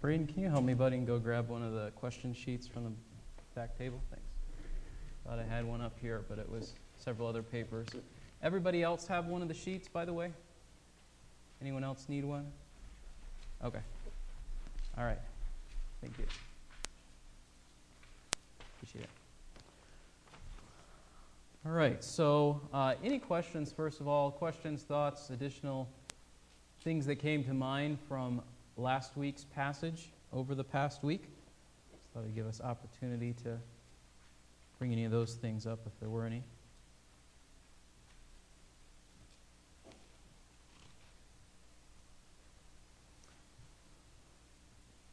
[0.00, 2.84] Braden, can you help me, buddy, and go grab one of the question sheets from
[2.84, 2.90] the
[3.54, 4.00] back table?
[4.08, 4.24] Thanks.
[5.26, 7.86] Thought I had one up here, but it was several other papers.
[8.42, 10.32] Everybody else have one of the sheets, by the way?
[11.60, 12.50] Anyone else need one?
[13.62, 13.80] Okay.
[14.96, 15.18] All right.
[16.00, 16.24] Thank you.
[18.78, 19.10] Appreciate it.
[21.66, 22.02] All right.
[22.02, 24.30] So, uh, any questions, first of all?
[24.30, 25.90] Questions, thoughts, additional
[26.82, 28.40] things that came to mind from
[28.80, 31.24] last week's passage over the past week?
[32.14, 33.58] Thought I'd give us opportunity to
[34.78, 36.42] bring any of those things up if there were any.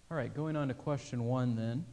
[0.10, 1.86] All right, going on to question one then.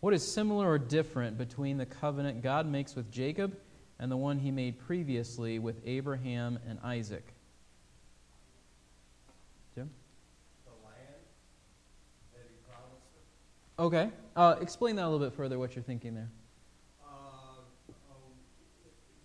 [0.00, 3.56] What is similar or different between the covenant God makes with Jacob
[3.98, 7.24] and the one he made previously with Abraham and Isaac?
[9.74, 9.88] Jim?
[10.66, 11.24] the land
[12.34, 13.24] that he promised them.
[13.78, 14.10] Okay.
[14.36, 16.30] Uh, explain that a little bit further, what you're thinking there.
[17.02, 17.58] Uh,
[18.10, 18.30] um,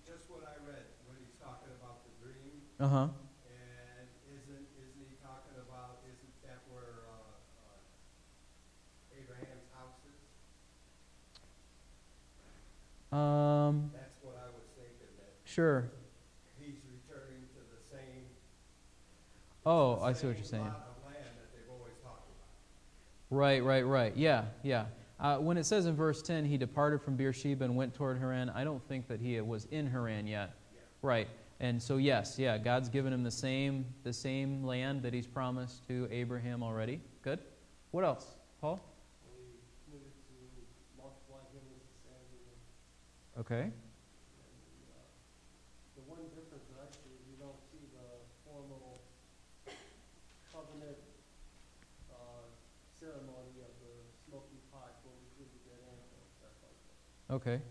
[0.06, 3.08] just what I read, when he's talking about the dream, Uh huh.
[3.46, 7.30] and isn't, isn't he talking about, isn't that where, uh,
[7.62, 10.18] uh, Abraham's house is?
[13.14, 15.90] Um, That's what I was thinking, that sure.
[16.58, 18.26] he's returning to the same.
[19.66, 20.66] Oh, the I see what you're saying.
[20.66, 22.50] lot of land that they've always talked about.
[23.30, 24.16] Right, right, right.
[24.16, 24.86] Yeah, yeah.
[25.20, 28.50] Uh, when it says in verse 10, he departed from Beersheba and went toward Haran,
[28.50, 30.56] I don't think that he was in Haran yet.
[30.74, 30.80] Yeah.
[31.02, 31.28] Right.
[31.60, 35.86] And so, yes, yeah, God's given him the same, the same land that he's promised
[35.90, 37.02] to Abraham already.
[37.22, 37.40] Good.
[37.92, 38.26] What else?
[38.62, 38.80] Paul?
[39.28, 40.40] We committed to
[40.96, 43.68] multiply him as the sand in the Okay.
[43.68, 45.04] And the, uh,
[46.00, 49.04] the one difference that I see is you don't see the formal
[50.48, 50.96] covenant,
[52.08, 52.48] uh,
[53.10, 53.74] ceremony of
[54.32, 57.36] the pot where we do the dead animal and stuff like that.
[57.36, 57.62] Okay.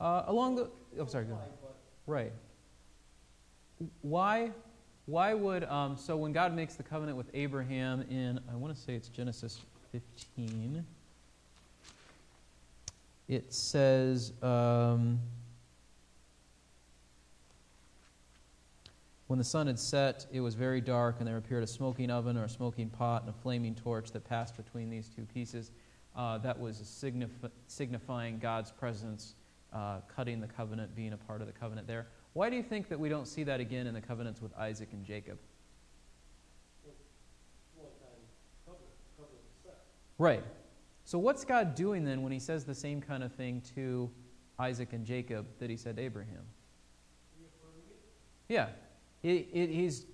[0.00, 0.70] Uh, along the.
[1.00, 1.48] Oh, sorry, go ahead.
[2.06, 2.32] Right.
[4.02, 4.50] Why,
[5.06, 8.80] why would, um, so when God makes the covenant with Abraham in, I want to
[8.80, 9.60] say it's Genesis
[9.92, 10.84] 15,
[13.28, 15.18] it says, um,
[19.26, 22.36] when the sun had set, it was very dark, and there appeared a smoking oven
[22.36, 25.70] or a smoking pot and a flaming torch that passed between these two pieces.
[26.14, 29.34] Uh, that was signif- signifying God's presence,
[29.72, 32.06] uh, cutting the covenant, being a part of the covenant there.
[32.34, 34.90] Why do you think that we don't see that again in the covenants with Isaac
[34.92, 35.38] and Jacob?
[37.76, 37.88] one
[38.66, 39.82] covenant, covenant.
[40.18, 40.44] Right.
[41.04, 44.10] So what's God doing then when he says the same kind of thing to
[44.58, 46.44] Isaac and Jacob that he said to Abraham?
[48.48, 48.68] Yeah.
[49.24, 50.04] It, it, he's,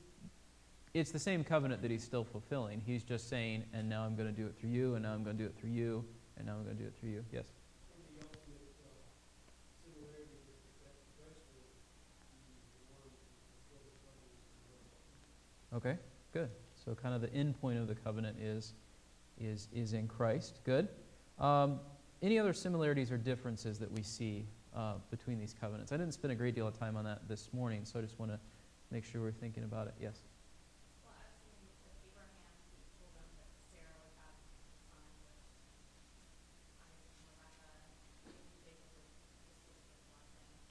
[0.94, 2.80] it's the same covenant that he's still fulfilling.
[2.86, 5.24] He's just saying, and now I'm going to do it through you, and now I'm
[5.24, 6.04] going to do it through you,
[6.36, 7.24] and now I'm going to do it through you.
[7.32, 7.46] Yes?
[15.74, 15.96] Okay,
[16.32, 16.50] good.
[16.84, 18.74] So kind of the end point of the covenant is,
[19.40, 20.60] is, is in Christ.
[20.64, 20.86] Good.
[21.40, 21.80] Um,
[22.22, 25.90] any other similarities or differences that we see uh, between these covenants?
[25.90, 28.16] I didn't spend a great deal of time on that this morning, so I just
[28.20, 28.38] want to
[28.90, 29.94] make sure we're thinking about it.
[30.00, 30.16] Yes?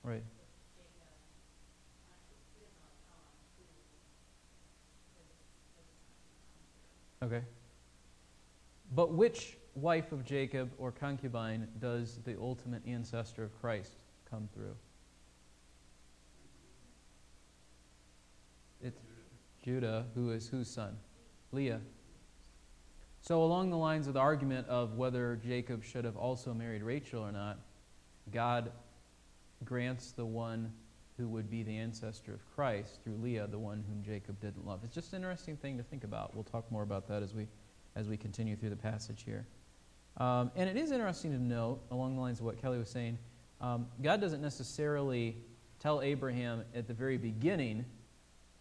[0.04, 0.24] Right.
[7.22, 7.42] Okay.
[8.96, 14.76] But which wife of Jacob or concubine does the ultimate ancestor of Christ come through?
[18.82, 19.00] It's
[19.70, 20.98] Judah, who is whose son?
[21.52, 21.80] Leah.
[23.22, 27.22] So, along the lines of the argument of whether Jacob should have also married Rachel
[27.22, 27.60] or not,
[28.34, 28.72] God
[29.64, 30.72] grants the one
[31.18, 34.80] who would be the ancestor of Christ through Leah, the one whom Jacob didn't love.
[34.84, 36.34] It's just an interesting thing to think about.
[36.34, 37.46] We'll talk more about that as we,
[37.96, 39.46] as we continue through the passage here.
[40.18, 43.20] Um, and it is interesting to note, along the lines of what Kelly was saying,
[43.62, 45.38] um, God doesn't necessarily
[45.78, 47.86] tell Abraham at the very beginning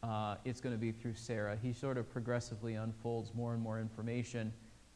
[0.02, 1.58] uh, it's going to be through Sarah.
[1.60, 4.52] He sort of progressively unfolds more and more information.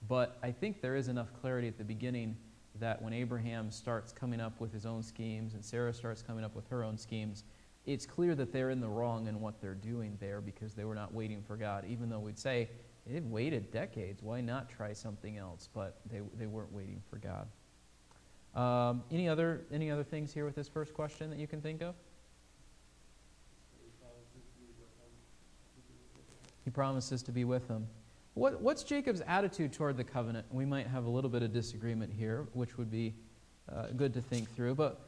[0.09, 2.37] But I think there is enough clarity at the beginning
[2.81, 6.55] that when Abraham starts coming up with his own schemes and Sarah starts coming up
[6.55, 7.45] with her own schemes,
[7.85, 10.95] it's clear that they're in the wrong in what they're doing there because they were
[10.95, 11.85] not waiting for God.
[11.89, 12.71] Even though we'd say,
[13.07, 15.69] they've waited decades, why not try something else?
[15.73, 17.49] But they, they weren't waiting for God.
[18.55, 21.83] Um, any, other, any other things here with this first question that you can think
[21.83, 21.95] of?
[26.65, 27.87] He promises to be with them.
[28.35, 30.47] What, what's Jacob's attitude toward the covenant?
[30.51, 33.15] We might have a little bit of disagreement here, which would be
[33.71, 34.75] uh, good to think through.
[34.75, 35.01] But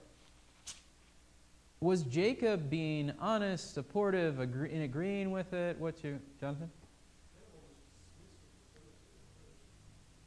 [1.81, 5.79] was Jacob being honest, supportive, agree, in agreeing with it?
[5.79, 6.71] What's your, Jonathan?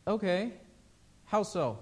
[0.07, 0.53] Okay.
[1.25, 1.79] How so?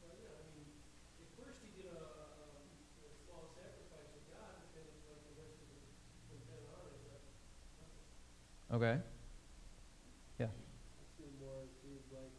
[0.00, 0.64] Well, yeah, I mean,
[1.20, 5.20] at first he did a, a, a small sacrifice to God, but then it's like
[5.28, 5.84] the rest of it
[6.32, 7.20] from then on is like,
[8.72, 8.98] Okay.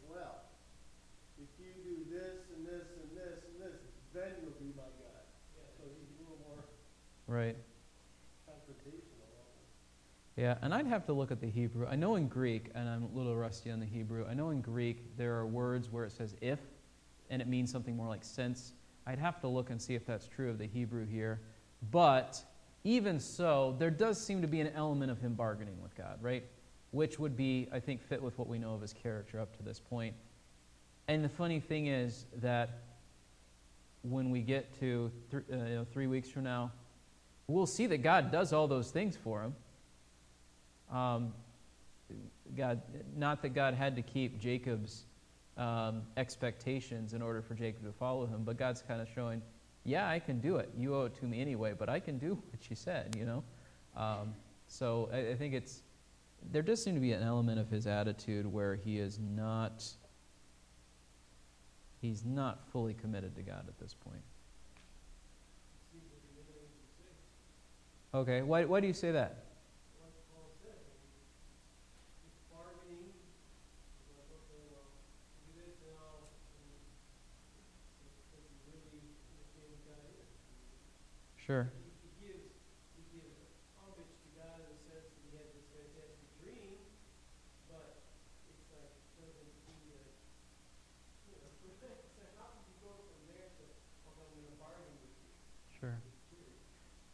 [0.08, 0.48] Well,
[1.36, 3.76] if you do this and this and this and this,
[4.14, 4.82] then you'll be my.
[4.82, 5.86] Yeah,
[7.26, 7.56] Right.
[10.36, 11.86] Yeah, and I'd have to look at the Hebrew.
[11.86, 14.62] I know in Greek, and I'm a little rusty on the Hebrew, I know in
[14.62, 16.58] Greek there are words where it says if,
[17.28, 18.72] and it means something more like since.
[19.06, 21.40] I'd have to look and see if that's true of the Hebrew here.
[21.90, 22.42] But
[22.84, 26.44] even so, there does seem to be an element of him bargaining with God, right?
[26.90, 29.62] Which would be, I think, fit with what we know of his character up to
[29.62, 30.14] this point.
[31.08, 32.82] And the funny thing is that
[34.02, 36.72] when we get to th- uh, you know, three weeks from now,
[37.46, 39.54] we'll see that God does all those things for him.
[40.90, 41.32] Um,
[42.56, 42.82] God,
[43.16, 45.04] not that God had to keep Jacob's
[45.56, 49.40] um, expectations in order for Jacob to follow him, but God's kind of showing,
[49.84, 50.70] yeah, I can do it.
[50.76, 53.44] You owe it to me anyway, but I can do what you said, you know?
[53.96, 54.34] Um,
[54.68, 55.82] so I, I think it's,
[56.50, 59.84] there does seem to be an element of his attitude where he is not,
[62.00, 64.22] he's not fully committed to God at this point.
[68.14, 69.48] Okay, why, why do you say that?
[69.96, 71.16] What Paul said, I mean,
[72.20, 74.84] he's bargaining, he's like, okay, well,
[75.48, 76.68] do this now, and
[78.04, 80.28] does he really understand who God is?
[81.31, 81.31] Sure.
[81.31, 81.31] He, he gives, he gives homage to God in the sense that he had this
[81.31, 81.31] fantastic dream, but it's like, doesn't he, uh, you know, it's like, how can you
[81.31, 81.31] go from there to, oh, I'm gonna bargain with you?
[81.31, 81.31] Sure.
[81.31, 81.72] It's weird.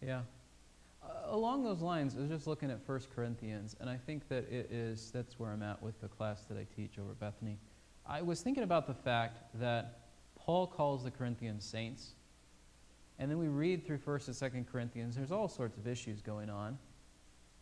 [0.08, 0.22] Yeah.
[1.02, 4.50] Uh, along those lines, I was just looking at 1 Corinthians, and I think that
[4.50, 7.58] it is, that's where I'm at with the class that I teach over Bethany.
[8.06, 10.00] I was thinking about the fact that
[10.34, 12.14] Paul calls the Corinthians saints,
[13.19, 16.50] and then we read through 1st and 2nd Corinthians, there's all sorts of issues going
[16.50, 16.79] on.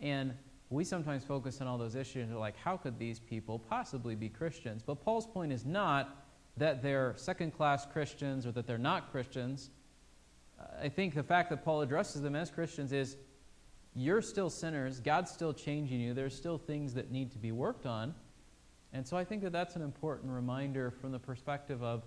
[0.00, 0.34] And
[0.68, 4.14] we sometimes focus on all those issues and are like, how could these people possibly
[4.14, 4.82] be Christians?
[4.82, 6.24] But Paul's point is not
[6.56, 9.70] that they're second class Christians or that they're not Christians.
[10.80, 13.16] I think the fact that Paul addresses them as Christians is
[13.94, 15.00] you're still sinners.
[15.00, 16.12] God's still changing you.
[16.12, 18.14] There's still things that need to be worked on.
[18.92, 22.04] And so I think that that's an important reminder from the perspective of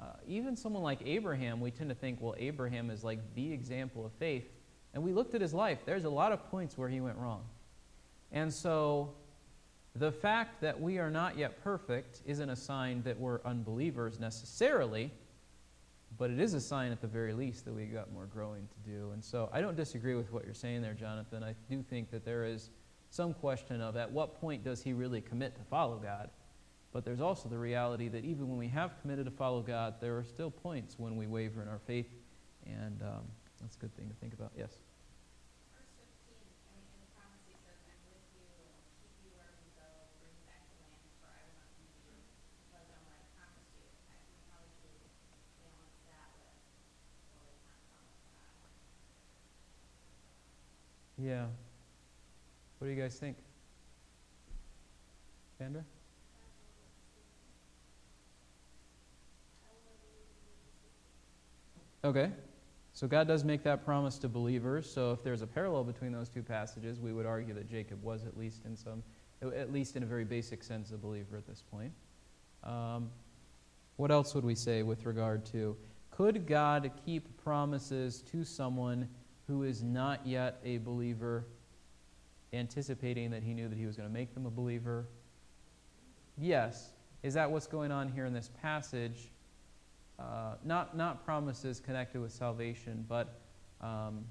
[0.00, 1.60] uh, even someone like Abraham.
[1.60, 4.48] We tend to think, well, Abraham is like the example of faith.
[4.94, 5.80] And we looked at his life.
[5.84, 7.44] There's a lot of points where he went wrong.
[8.32, 9.12] And so
[9.94, 15.12] the fact that we are not yet perfect isn't a sign that we're unbelievers necessarily
[16.18, 18.90] but it is a sign at the very least that we've got more growing to
[18.90, 19.10] do.
[19.12, 21.42] And so I don't disagree with what you're saying there, Jonathan.
[21.42, 22.70] I do think that there is
[23.10, 26.30] some question of at what point does he really commit to follow God?
[26.92, 30.18] But there's also the reality that even when we have committed to follow God, there
[30.18, 32.10] are still points when we waver in our faith,
[32.66, 33.22] and um,
[33.60, 34.50] that's a good thing to think about.
[34.58, 34.74] Yes?
[35.70, 39.14] Verse fifteen, I mean, in the promise he says, I'm with you, and will keep
[39.22, 39.86] you wherever you go,
[40.18, 42.18] bring you back to land, for I will not leave you,
[42.66, 43.86] because I'm what I promised you.
[44.10, 44.90] I can how would you
[45.30, 46.58] balance that with,
[47.30, 48.66] well, it's not promised God?
[51.22, 51.46] Yeah.
[52.82, 53.38] What do you guys think?
[55.54, 55.86] Sandra?
[62.04, 62.30] Okay.
[62.92, 64.90] So God does make that promise to believers.
[64.90, 68.24] So if there's a parallel between those two passages, we would argue that Jacob was
[68.24, 69.02] at least in some,
[69.42, 71.92] at least in a very basic sense, a believer at this point.
[72.64, 73.10] Um,
[73.96, 75.76] what else would we say with regard to
[76.10, 79.08] could God keep promises to someone
[79.46, 81.46] who is not yet a believer,
[82.52, 85.06] anticipating that he knew that he was going to make them a believer?
[86.36, 86.90] Yes.
[87.22, 89.30] Is that what's going on here in this passage?
[90.20, 93.40] Uh, not, not promises connected with salvation, but
[93.80, 94.24] um,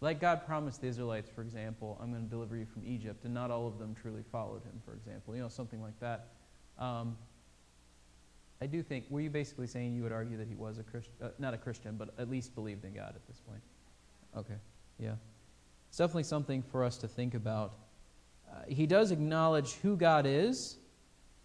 [0.00, 3.34] like God promised the Israelites, for example, I'm going to deliver you from Egypt, and
[3.34, 5.34] not all of them truly followed him, for example.
[5.34, 6.28] You know, something like that.
[6.78, 7.16] Um,
[8.62, 11.12] I do think, were you basically saying you would argue that he was a Christian,
[11.22, 13.60] uh, not a Christian, but at least believed in God at this point?
[14.36, 14.58] Okay,
[14.98, 15.14] yeah.
[15.88, 17.74] It's definitely something for us to think about.
[18.50, 20.78] Uh, he does acknowledge who God is,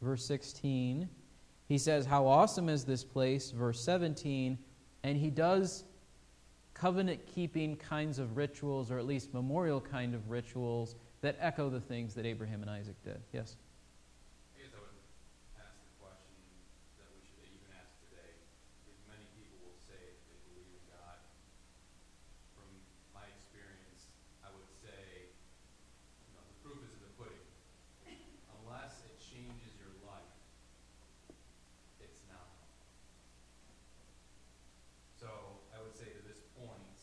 [0.02, 1.10] verse 16.
[1.74, 4.60] He says, How awesome is this place, verse 17.
[5.02, 5.86] And he does
[6.76, 11.82] covenant keeping kinds of rituals, or at least memorial kind of rituals, that echo the
[11.82, 13.18] things that Abraham and Isaac did.
[13.34, 13.58] Yes?
[14.54, 14.94] I guess I would
[15.58, 16.38] ask the question
[17.02, 18.38] that we should even ask today,
[18.86, 21.18] because many people will say that they believe in God.
[22.54, 22.70] From
[23.18, 24.14] my experience,
[24.46, 25.26] I would say,
[26.30, 27.42] you know, the proof is in the pudding.
[28.62, 30.38] Unless it changes your life,
[32.04, 32.52] it's not.
[35.16, 35.32] So
[35.72, 37.00] I would say to this point,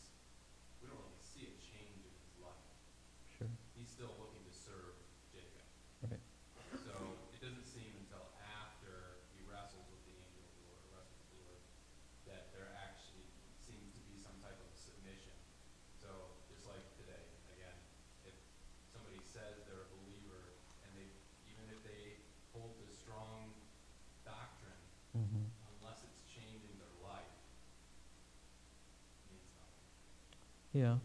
[0.77, 2.69] we don't really see a change in his life.
[3.33, 3.49] Sure.
[3.73, 4.93] He's still looking to serve
[5.33, 5.65] Jacob.
[6.05, 6.21] Right.
[6.85, 6.93] So
[7.33, 8.29] it doesn't seem until
[8.61, 11.61] after he wrestles with the angel of the Lord, wrestles with the Lord,
[12.29, 13.25] that there actually
[13.65, 15.33] seems to be some type of submission.
[15.97, 17.25] So just like today,
[17.57, 17.77] again,
[18.21, 18.37] if
[18.93, 21.09] somebody says they're a believer and they,
[21.49, 22.21] even if they
[22.53, 23.49] hold to strong
[24.21, 24.77] doctrine,
[25.11, 25.43] Mm-hmm.
[25.75, 27.35] unless it's changing their life,
[29.27, 29.91] means nothing.
[30.71, 30.95] Yeah.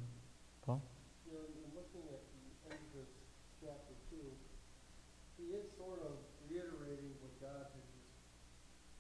[0.63, 0.79] Paul?
[1.27, 3.07] You know, in looking at the end of
[3.59, 4.31] chapter two,
[5.35, 8.15] he is sort of reiterating what God had just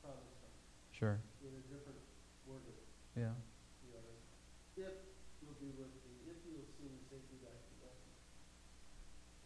[0.02, 0.50] promised him
[0.90, 1.18] Sure.
[1.38, 2.02] with a different
[2.50, 2.74] wording.
[3.14, 3.30] Yeah.
[3.86, 4.02] You know,
[4.90, 4.94] if
[5.38, 8.10] you'll be with me, if you will see me safely back to Bethel.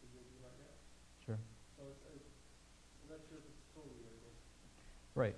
[0.00, 0.80] Is it be like that?
[1.20, 1.40] Sure.
[1.76, 1.84] So
[2.16, 2.32] it's,
[3.04, 4.32] I'm not sure if it's totally literal.
[5.12, 5.36] Right.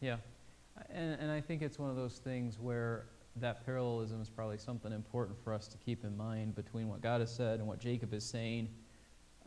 [0.00, 0.24] Yeah.
[0.88, 4.92] And, and I think it's one of those things where that parallelism is probably something
[4.92, 8.12] important for us to keep in mind between what God has said and what Jacob
[8.12, 8.68] is saying,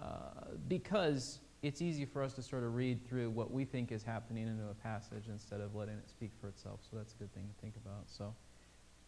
[0.01, 4.03] uh, because it's easy for us to sort of read through what we think is
[4.03, 6.79] happening into a passage instead of letting it speak for itself.
[6.89, 8.03] So that's a good thing to think about.
[8.07, 8.35] So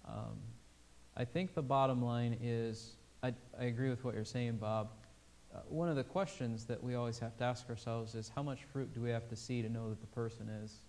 [0.08, 0.38] um,
[1.16, 4.90] I think the bottom line is I, I agree with what you're saying, Bob.
[5.54, 8.60] Uh, one of the questions that we always have to ask ourselves is how much
[8.72, 10.82] fruit do we have to see to know that the person is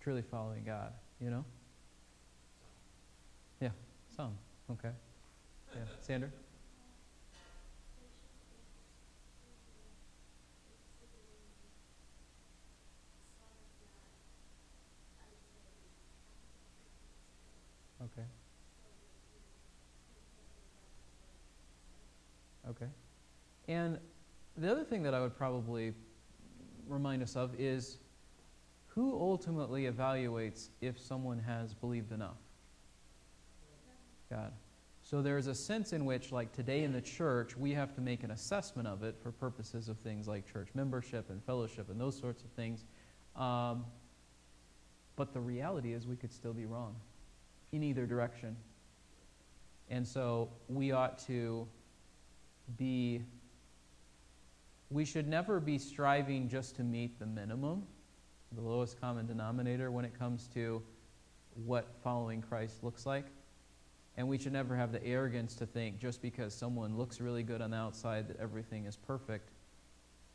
[0.00, 1.44] truly following God, you know?
[4.20, 4.36] Some.
[4.70, 4.90] Okay.
[5.74, 5.80] Yeah.
[6.02, 6.30] Sander?
[18.02, 18.26] Okay.
[22.68, 22.84] Okay.
[23.68, 23.96] And
[24.58, 25.94] the other thing that I would probably
[26.86, 27.96] remind us of is
[28.88, 32.36] who ultimately evaluates if someone has believed enough?
[34.30, 34.52] God.
[35.02, 38.22] So there's a sense in which, like today in the church, we have to make
[38.22, 42.18] an assessment of it for purposes of things like church membership and fellowship and those
[42.18, 42.84] sorts of things.
[43.34, 43.84] Um,
[45.16, 46.94] but the reality is, we could still be wrong
[47.72, 48.56] in either direction.
[49.88, 51.66] And so we ought to
[52.78, 53.22] be,
[54.90, 57.82] we should never be striving just to meet the minimum,
[58.52, 60.82] the lowest common denominator when it comes to
[61.64, 63.26] what following Christ looks like.
[64.20, 67.62] And we should never have the arrogance to think just because someone looks really good
[67.62, 69.48] on the outside that everything is perfect.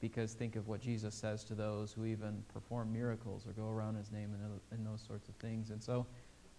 [0.02, 3.94] Because think of what Jesus says to those who even perform miracles or go around
[3.94, 4.32] his name
[4.72, 5.70] and, those sorts of things.
[5.70, 6.08] And so,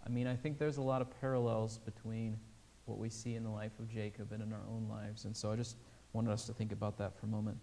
[0.07, 2.39] I mean, I think there's a lot of parallels between
[2.85, 5.25] what we see in the life of Jacob and in our own lives.
[5.25, 5.79] And so I just
[6.13, 7.59] wanted us to think about that for a moment.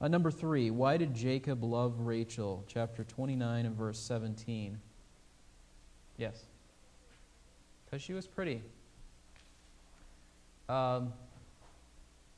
[0.00, 2.64] Uh, number three, why did Jacob love Rachel?
[2.68, 4.78] Chapter 29 and verse 17.
[6.18, 6.44] Yes.
[7.84, 8.62] Because she was pretty.
[10.68, 11.14] Um,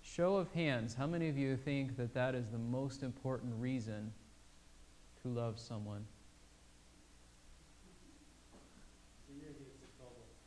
[0.02, 4.12] show of hands, how many of you think that that is the most important reason
[5.22, 6.04] to love someone?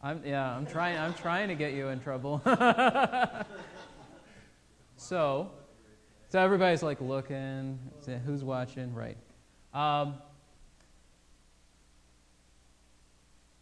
[0.01, 2.41] I'm, yeah, I'm trying, I'm trying to get you in trouble.
[4.97, 5.51] so,
[6.29, 7.79] so everybody's like looking,
[8.25, 9.17] who's watching, right?
[9.73, 10.15] Um,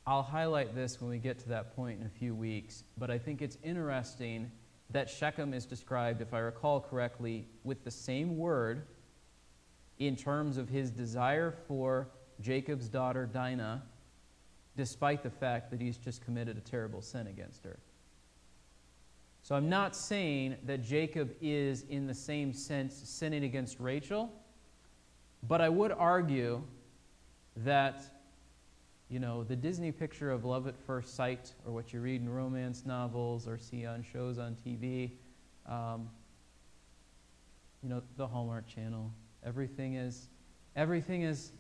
[0.06, 3.20] I'll highlight this when we get to that point in a few weeks, but I
[3.20, 4.52] think it's interesting
[4.90, 8.88] that Shechem is described, if I recall correctly, with the same word
[10.00, 12.10] in terms of his desire for
[12.42, 13.84] Jacob's daughter Dinah,
[14.76, 17.78] despite the fact that he's just committed a terrible sin against her.
[19.44, 24.32] So I'm not saying that Jacob is, in the same sense, sinning against Rachel,
[25.48, 26.64] but I would argue
[27.58, 28.21] that
[29.12, 32.30] you know, the Disney picture of love at first sight, or what you read in
[32.30, 35.12] romance novels or see on shows on TV,
[35.68, 36.10] um,
[37.84, 39.12] you know, the Hallmark Channel.
[39.46, 40.30] Everything is,
[40.78, 41.52] everything is.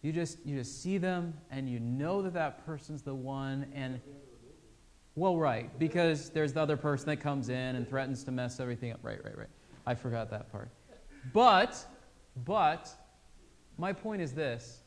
[0.00, 3.66] You just you just see them and you know that that person's the one.
[3.74, 4.00] And
[5.16, 8.90] well, right, because there's the other person that comes in and threatens to mess everything
[8.90, 9.00] up.
[9.02, 9.48] Right, right, right.
[9.86, 10.70] I forgot that part.
[11.32, 11.76] But,
[12.44, 12.90] but,
[13.76, 14.83] my point is this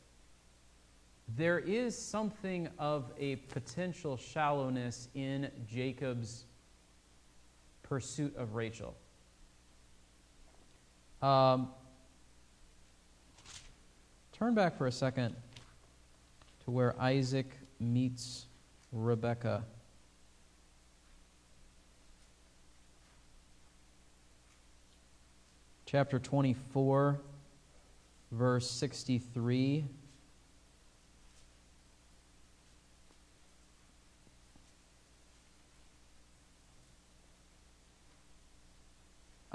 [1.36, 6.46] there is something of a potential shallowness in Jacob's
[7.84, 8.96] pursuit of Rachel.
[11.22, 11.70] Um,
[14.32, 15.36] turn back for a second
[16.64, 18.46] to where Isaac meets
[18.92, 19.64] Rebekah.
[25.86, 27.20] Chapter 24,
[28.32, 29.86] verse 63.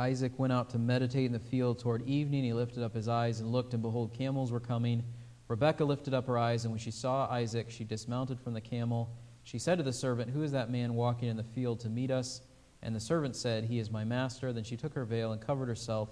[0.03, 2.43] Isaac went out to meditate in the field toward evening.
[2.43, 5.05] He lifted up his eyes and looked, and behold, camels were coming.
[5.47, 9.17] Rebekah lifted up her eyes, and when she saw Isaac, she dismounted from the camel.
[9.45, 12.11] She said to the servant, Who is that man walking in the field to meet
[12.11, 12.41] us?
[12.83, 14.53] And the servant said, He is my master.
[14.53, 16.09] Then she took her veil and covered herself.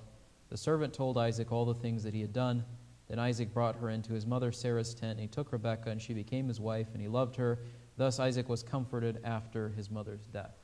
[0.50, 2.64] The servant told Isaac all the things that he had done.
[3.08, 6.14] Then Isaac brought her into his mother Sarah's tent, and he took Rebekah, and she
[6.14, 7.58] became his wife, and he loved her.
[7.96, 10.59] Thus Isaac was comforted after his mother's death.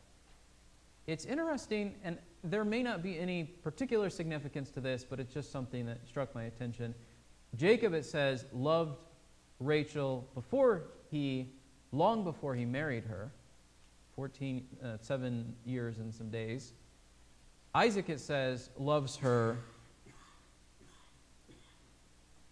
[1.06, 5.52] It's interesting, and there may not be any particular significance to this, but it's just
[5.52, 6.94] something that struck my attention.
[7.54, 8.98] Jacob, it says, loved
[9.60, 11.52] Rachel before he,
[11.92, 13.30] long before he married her,
[14.16, 16.72] 14, uh, seven years and some days.
[17.75, 19.58] Isaac, it says, loves her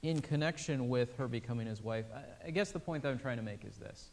[0.02, 2.04] in connection with her becoming his wife.
[2.14, 4.10] I, I guess the point that I'm trying to make is this.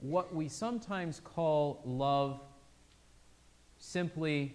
[0.00, 2.40] What we sometimes call love
[3.78, 4.54] simply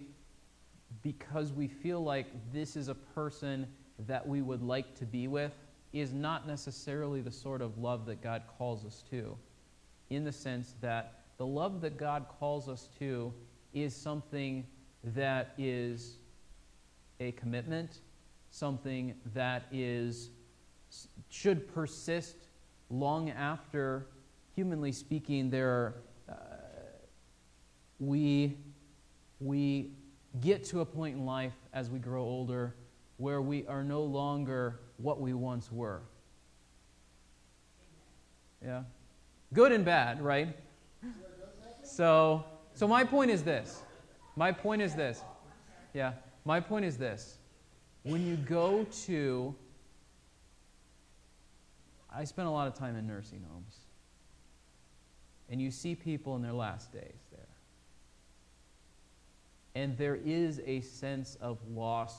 [1.02, 3.66] because we feel like this is a person
[4.06, 5.52] that we would like to be with
[5.92, 9.36] is not necessarily the sort of love that God calls us to,
[10.10, 13.32] in the sense that the love that God calls us to
[13.72, 14.66] is something
[15.02, 16.16] that is
[17.20, 18.00] a commitment,
[18.50, 20.30] something that is
[21.28, 22.36] should persist
[22.90, 24.06] long after,
[24.54, 25.94] humanly speaking, there are,
[26.28, 26.34] uh,
[27.98, 28.56] we
[29.44, 29.90] we
[30.40, 32.74] get to a point in life as we grow older
[33.18, 36.02] where we are no longer what we once were.
[38.64, 38.82] Yeah.
[39.52, 40.56] Good and bad, right?
[41.82, 43.82] So, so my point is this.
[44.34, 45.20] My point is this.
[45.92, 46.14] Yeah.
[46.44, 47.38] My point is this.
[48.02, 49.54] When you go to
[52.16, 53.76] I spent a lot of time in nursing homes.
[55.50, 57.23] And you see people in their last days.
[59.74, 62.16] And there is a sense of loss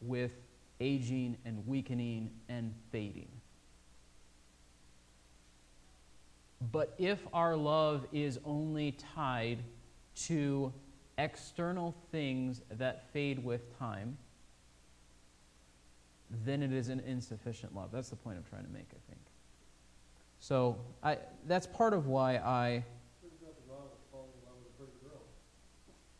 [0.00, 0.32] with
[0.80, 3.28] aging and weakening and fading.
[6.72, 9.58] But if our love is only tied
[10.26, 10.72] to
[11.18, 14.18] external things that fade with time,
[16.44, 17.90] then it is an insufficient love.
[17.92, 19.20] That's the point I'm trying to make, I think.
[20.40, 22.84] So I, that's part of why I.
[23.22, 25.22] There's nothing wrong with falling in love with a pretty girl.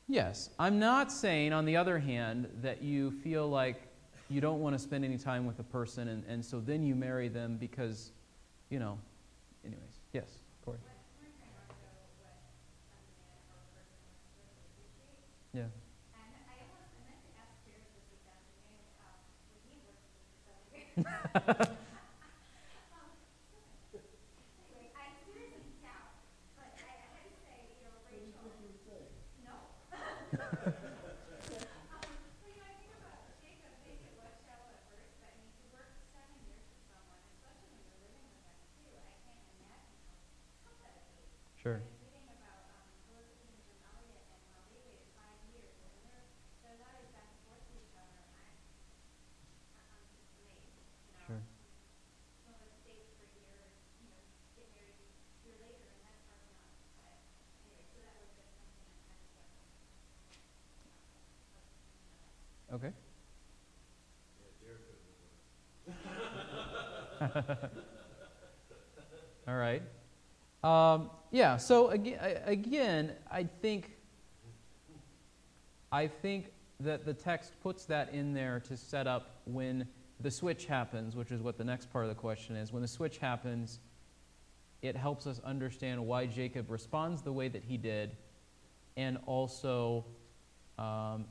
[0.09, 3.83] Yes, I'm not saying, on the other hand, that you feel like
[4.29, 6.95] you don't want to spend any time with a person, and, and so then you
[6.95, 8.12] marry them because,
[8.71, 8.99] you know,
[9.64, 9.83] anyways.
[10.12, 10.29] Yes,
[10.64, 10.79] Corey.
[10.79, 13.03] What, we're trying to know what a man
[13.51, 15.27] or a person would really appreciate.
[15.55, 15.66] Yeah.
[15.66, 19.19] And I almost, I meant to ask Jared this this afternoon, um,
[19.51, 21.03] when he worked with me for seven years.
[22.95, 23.11] Um,
[24.71, 26.14] Anyway, I seriously doubt,
[26.55, 28.47] but I, I had to say, you know, Rachel,
[29.42, 29.55] no.
[29.97, 30.66] Um,
[31.95, 32.03] well,
[32.42, 35.51] you know, I think about Jacob, maybe it was shallow at first, but I mean,
[35.55, 39.40] to work seven years with someone, especially when you're living with them too, I can't
[39.62, 40.03] imagine
[40.64, 41.25] how tough that would be.
[41.62, 41.79] Sure.
[41.79, 45.73] I was reading about um, Elizabeth and Jim Elliot and how they waited five years,
[45.83, 46.21] and their
[46.66, 48.47] their letters back and forth to each other, and I,
[49.95, 50.90] I'm just amazed, you know.
[51.27, 51.42] Sure.
[52.45, 54.21] Some of us stayed for a year, and, you know,
[54.59, 55.07] get married a
[55.47, 57.19] year later, and that's hard enough, but
[57.66, 59.55] anyway, so that was just something I kind of kept.
[62.77, 62.91] Okay.
[69.49, 69.81] All right.
[70.62, 71.57] Um, yeah.
[71.57, 73.93] So again, again, I think,
[75.91, 79.89] I think that the text puts that in there to set up when
[80.21, 82.75] the switch happens, which is what the next part of the question is.
[82.75, 83.81] When the switch happens,
[84.83, 88.19] it helps us understand why Jacob responds the way that he did,
[88.99, 90.05] and also
[90.79, 91.25] um,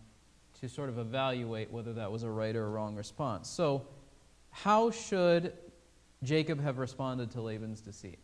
[0.61, 3.49] to sort of evaluate whether that was a right or a wrong response.
[3.49, 3.85] So,
[4.51, 5.53] how should
[6.23, 8.19] Jacob have responded to Laban's deceit?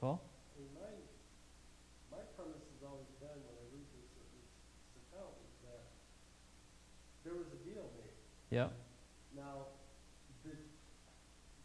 [0.00, 0.22] Paul?
[0.74, 0.80] My
[2.10, 3.60] my premise has always been when I mean, my, my premise has always been, when
[3.60, 4.40] I read this, this
[7.20, 8.16] there was a deal made.
[8.48, 8.72] Yep.
[9.36, 9.68] Now,
[10.40, 10.56] did,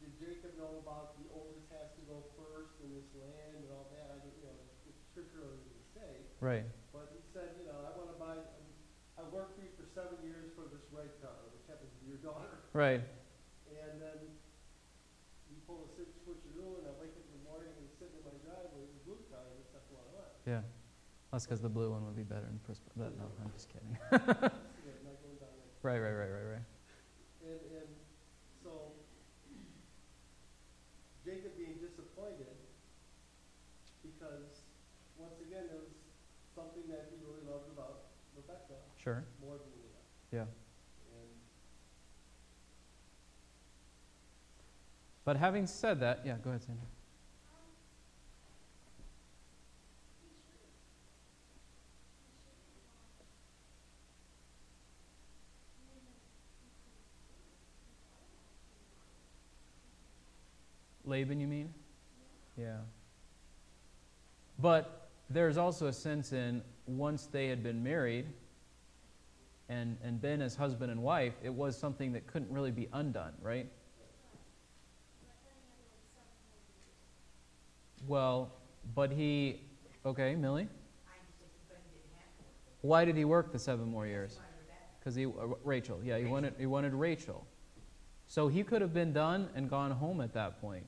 [0.04, 3.88] did Jacob know about the oldest has to go first in this land and all
[3.96, 4.12] that?
[4.12, 6.68] I don't, you know, it's scripture early to say, Right.
[6.92, 8.38] but he said, you know, I wanna buy,
[9.18, 12.12] I worked for you for seven years for this red car, which happens to be
[12.12, 12.68] your daughter.
[12.76, 13.02] Right.
[13.72, 14.20] And then
[15.50, 18.26] you pull a switch, switcheroo, and I wake up in the morning and sitting in
[18.28, 20.32] my driveway, the blue car, and it's that's what I want.
[20.44, 20.64] Yeah.
[21.32, 22.80] That's because the blue one would be better in first.
[22.96, 23.92] But no, I'm just kidding.
[24.08, 25.72] Yeah, not going down there.
[25.84, 26.68] right, right, right, right, right.
[27.44, 27.90] And, and
[28.64, 28.96] so
[31.26, 32.56] Jacob being disappointed
[34.06, 34.64] because
[35.18, 35.92] once again, there was
[36.56, 39.24] something that he really loved about Rebecca Sure.
[39.40, 39.68] more than
[40.32, 40.40] Leah.
[40.40, 40.40] Yeah.
[40.42, 40.50] And
[45.24, 46.84] But having said that, yeah, go ahead, Sandra.
[61.06, 61.72] Laban, you mean?
[62.58, 62.78] Yeah.
[64.58, 68.26] But there's also a sense in once they had been married
[69.70, 73.34] and, and been as husband and wife, it was something that couldn't really be undone,
[73.42, 73.68] right?
[78.08, 78.52] Well,
[78.94, 79.62] but he,
[80.06, 80.68] okay, Millie?
[82.82, 84.40] Why did he work the seven more years?
[85.00, 85.30] Because he, uh,
[85.64, 87.48] Rachel, yeah, he wanted, he wanted Rachel.
[88.28, 90.86] So he could have been done and gone home at that point.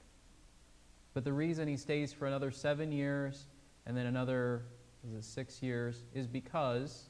[1.16, 3.48] But the reason he stays for another seven years
[3.88, 4.66] and then another,
[5.22, 7.10] six years, is because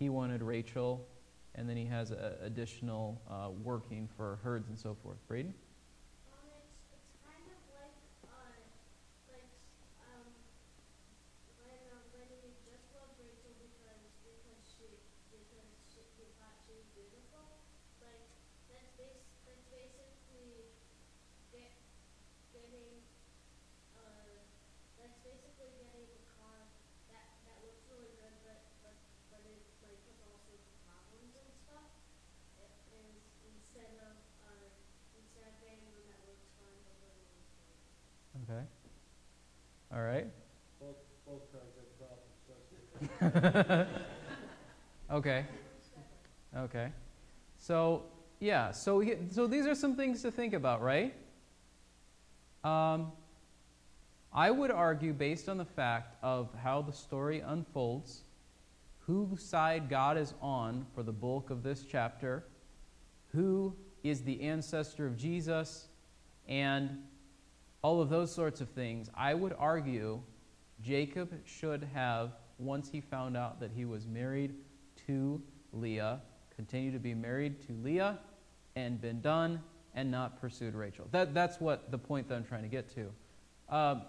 [0.00, 1.06] he wanted Rachel
[1.54, 5.18] and then he has a, additional uh, working for herds and so forth.
[5.28, 5.52] Braden?
[5.52, 8.56] Um, it's, it's kind of like, uh,
[9.28, 9.50] like,
[10.08, 10.24] um,
[11.60, 14.88] when, uh, when he just loved Rachel because, because she,
[15.28, 17.44] because she, he thought she was beautiful,
[18.00, 18.24] like,
[18.72, 20.64] that's bas- that's basically
[21.52, 21.76] get,
[22.56, 23.04] getting,
[24.00, 24.48] uh,
[24.96, 26.64] that's basically getting a car
[27.12, 28.96] that, that looks really good, but, but,
[29.28, 31.90] but it, like, has all sorts of problems and stuff.
[32.60, 33.18] It is,
[33.50, 34.14] instead of,
[34.46, 34.68] uh,
[35.18, 37.78] instead of getting one that looks fine but really looks good.
[38.46, 38.64] Okay.
[39.92, 40.26] All right.
[40.78, 43.96] both, both cars have problems, trust me.
[45.10, 45.44] Okay.
[46.56, 46.92] Okay.
[47.70, 48.02] So,
[48.40, 51.14] yeah, so, so these are some things to think about, right?
[52.64, 53.12] Um,
[54.32, 58.22] I would argue, based on the fact of how the story unfolds,
[58.98, 62.42] whose side God is on for the bulk of this chapter,
[63.28, 65.86] who is the ancestor of Jesus,
[66.48, 66.98] and
[67.82, 70.20] all of those sorts of things, I would argue
[70.82, 74.56] Jacob should have, once he found out that he was married
[75.06, 75.40] to
[75.72, 76.20] Leah,
[76.60, 78.18] continue to be married to Leah,
[78.76, 79.62] and been done,
[79.94, 81.08] and not pursued Rachel.
[81.10, 83.74] That, that's what the point that I'm trying to get to.
[83.74, 84.02] Um,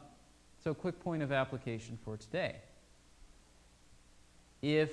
[0.62, 2.58] so, quick point of application for today.
[4.62, 4.90] If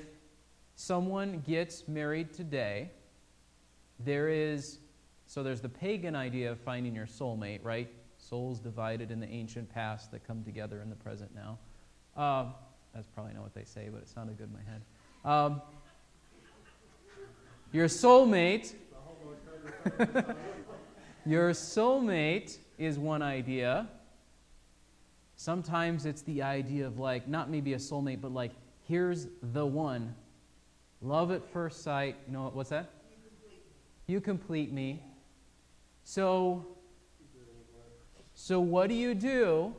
[0.77, 2.93] someone gets married today,
[3.99, 4.79] there is,
[5.27, 7.91] so there's the pagan idea of finding your soulmate, right?
[8.19, 11.59] Souls divided in the ancient past that come together in the present now.
[12.17, 12.55] Um,
[12.95, 14.83] that's probably not what they say, but it sounded good in my head.
[15.25, 15.61] Um,
[17.73, 18.75] your soulmate,
[21.27, 23.89] your soulmate is one idea.
[25.37, 28.53] Sometimes it's the idea of like, not maybe a soulmate, but like,
[28.87, 30.15] here's the one.
[31.03, 32.17] Love at first sight.
[32.27, 32.91] You know what's that?
[34.07, 35.03] You complete me.
[36.05, 36.67] So,
[38.35, 39.75] so what do you do?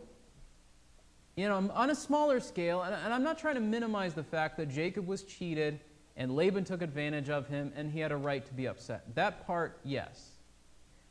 [1.36, 4.58] You know, on a smaller scale, and and I'm not trying to minimize the fact
[4.58, 5.80] that Jacob was cheated
[6.20, 9.16] and Laban took advantage of him and he had a right to be upset.
[9.16, 10.32] That part, yes.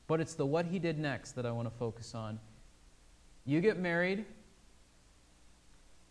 [0.06, 2.38] But it's the what he did next that I want to focus on.
[3.46, 4.26] You get married,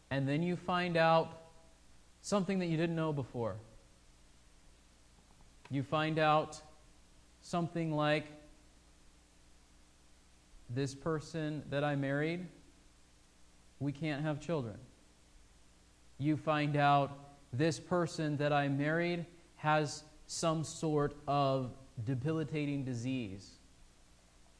[0.10, 1.43] and then you find out
[2.23, 3.57] something that you didn't know before.
[5.69, 6.60] You find out
[7.41, 8.25] something like
[10.71, 12.47] this person that I married,
[13.79, 14.77] we can't have children.
[16.17, 19.25] You find out this person that I married
[19.57, 21.71] has some sort of
[22.05, 23.51] debilitating disease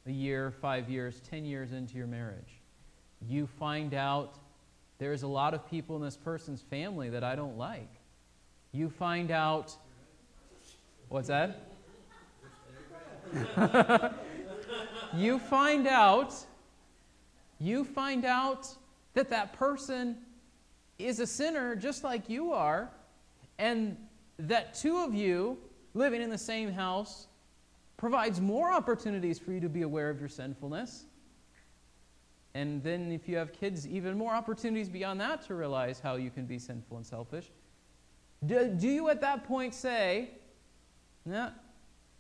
[0.06, 2.62] a year, five years, ten years into your marriage.
[3.22, 4.40] You find out
[5.00, 7.90] there's a lot of people in this person's family that I don't like.
[8.72, 9.76] You find out,
[11.10, 11.72] what's that?
[15.16, 16.34] you find out,
[17.60, 18.68] you find out
[19.14, 20.18] that that person
[21.00, 22.90] is a sinner just like you are,
[23.58, 23.98] and
[24.40, 25.58] that two of you
[25.94, 27.28] living in the same house
[27.98, 31.06] provides more opportunities for you to be aware of your sinfulness.
[32.54, 36.32] And then, if you have kids, even more opportunities beyond that to realize how you
[36.32, 37.52] can be sinful and selfish.
[38.46, 40.30] Do, do you at that point say,
[41.26, 41.50] nah,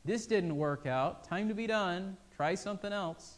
[0.05, 3.36] this didn't work out, time to be done, try something else?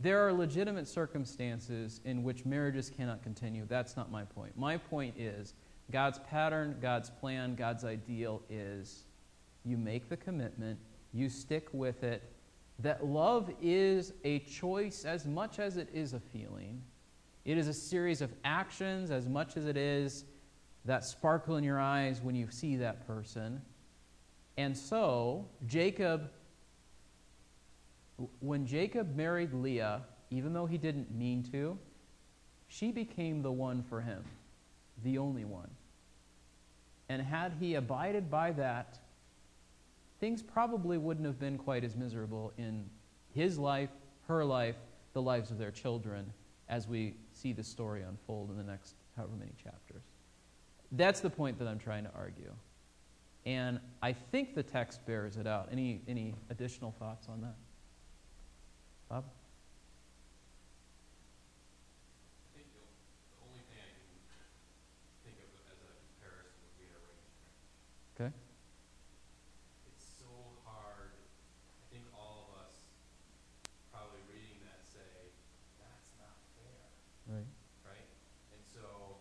[0.00, 3.64] There are legitimate circumstances in which marriages cannot continue.
[3.66, 4.56] That's not my point.
[4.56, 5.54] My point is
[5.90, 9.04] God's pattern, God's plan, God's ideal is
[9.64, 10.78] you make the commitment,
[11.12, 12.22] you stick with it.
[12.80, 16.82] That love is a choice as much as it is a feeling.
[17.44, 20.24] It is a series of actions as much as it is
[20.84, 23.62] that sparkle in your eyes when you see that person.
[24.56, 26.30] And so, Jacob
[28.40, 31.78] when Jacob married Leah, even though he didn't mean to,
[32.68, 34.24] she became the one for him,
[35.02, 35.70] the only one.
[37.08, 38.98] And had he abided by that,
[40.20, 42.88] things probably wouldn't have been quite as miserable in
[43.34, 43.90] his life,
[44.26, 44.76] her life,
[45.12, 46.32] the lives of their children,
[46.68, 50.02] as we see the story unfold in the next however many chapters.
[50.92, 52.52] That's the point that I'm trying to argue.
[53.46, 55.68] And I think the text bears it out.
[55.70, 57.54] Any, any additional thoughts on that?
[59.08, 59.24] Bob?
[62.44, 64.08] I think the, the only thing I can
[65.22, 67.44] think of as a comparison would be an arrangement.
[68.16, 68.30] Okay.
[69.92, 70.30] It's so
[70.64, 71.12] hard.
[71.14, 72.74] I think all of us
[73.92, 75.30] probably reading that say,
[75.78, 76.80] that's not fair,
[77.28, 77.46] Right.
[77.86, 78.08] right?
[78.56, 79.20] And so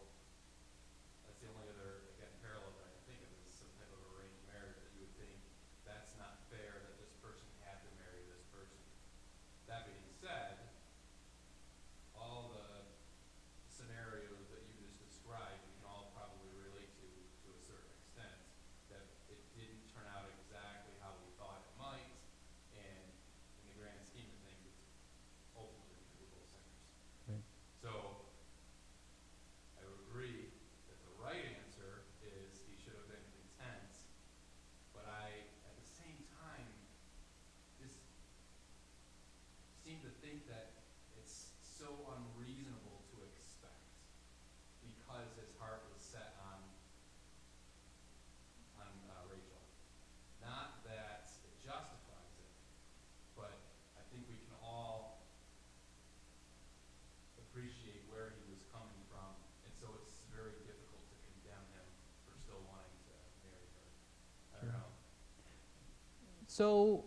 [1.27, 4.01] that's the only other again parallel that I can think of is some type of
[4.15, 5.37] arranged marriage that you would think
[5.85, 8.79] that's not fair that this person had to marry this person.
[9.69, 10.59] That being said,
[12.17, 12.85] all the
[13.71, 17.07] scenarios that you just described, we can all probably relate to
[17.45, 18.37] to a certain extent.
[18.91, 22.11] That it didn't turn out exactly how we thought it might,
[22.75, 23.07] and
[23.59, 24.83] in the grand scheme of things, it's
[25.57, 26.79] ultimately because we're both sinners.
[27.27, 27.45] Right.
[27.81, 27.91] So,
[29.79, 30.53] I would agree
[30.91, 33.25] that the right answer is he should have been
[33.57, 33.91] content,
[34.93, 36.67] but I, at the same time,
[37.81, 37.99] just
[39.83, 40.71] seem to think that
[41.19, 43.83] it's so unreasonable to expect
[44.79, 46.63] because his heart was set on
[48.79, 49.59] on uh, Rachel.
[50.39, 52.51] Not that it justifies it,
[53.35, 53.51] but
[53.99, 55.19] I think we can all
[57.37, 59.35] appreciate where he was coming from,
[59.67, 61.87] and so it's very difficult to condemn him
[62.25, 63.15] for still wanting to
[63.45, 63.85] marry her.
[64.55, 64.79] I don't Sure.
[64.79, 64.89] know.
[66.53, 67.03] So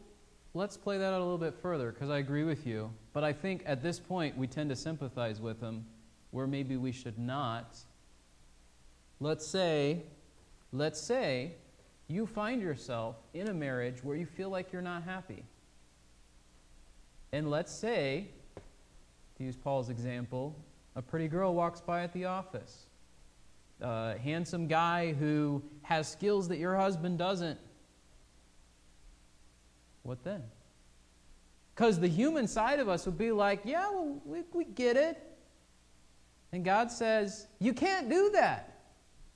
[0.54, 2.90] let's play that out a little bit further because I agree with you.
[3.12, 5.86] But I think at this point we tend to sympathize with him
[6.32, 7.78] where maybe we should not.
[9.20, 10.02] Let's say,
[10.72, 11.52] let's say
[12.08, 15.44] you find yourself in a marriage where you feel like you're not happy.
[17.30, 18.26] And let's say,
[19.38, 20.56] to use Paul's example,
[20.96, 22.86] a pretty girl walks by at the office.
[23.80, 27.60] A handsome guy who has skills that your husband doesn't
[30.06, 30.42] what then?
[31.74, 35.20] Because the human side of us would be like, yeah, well, we, we get it.
[36.52, 38.86] And God says, you can't do that.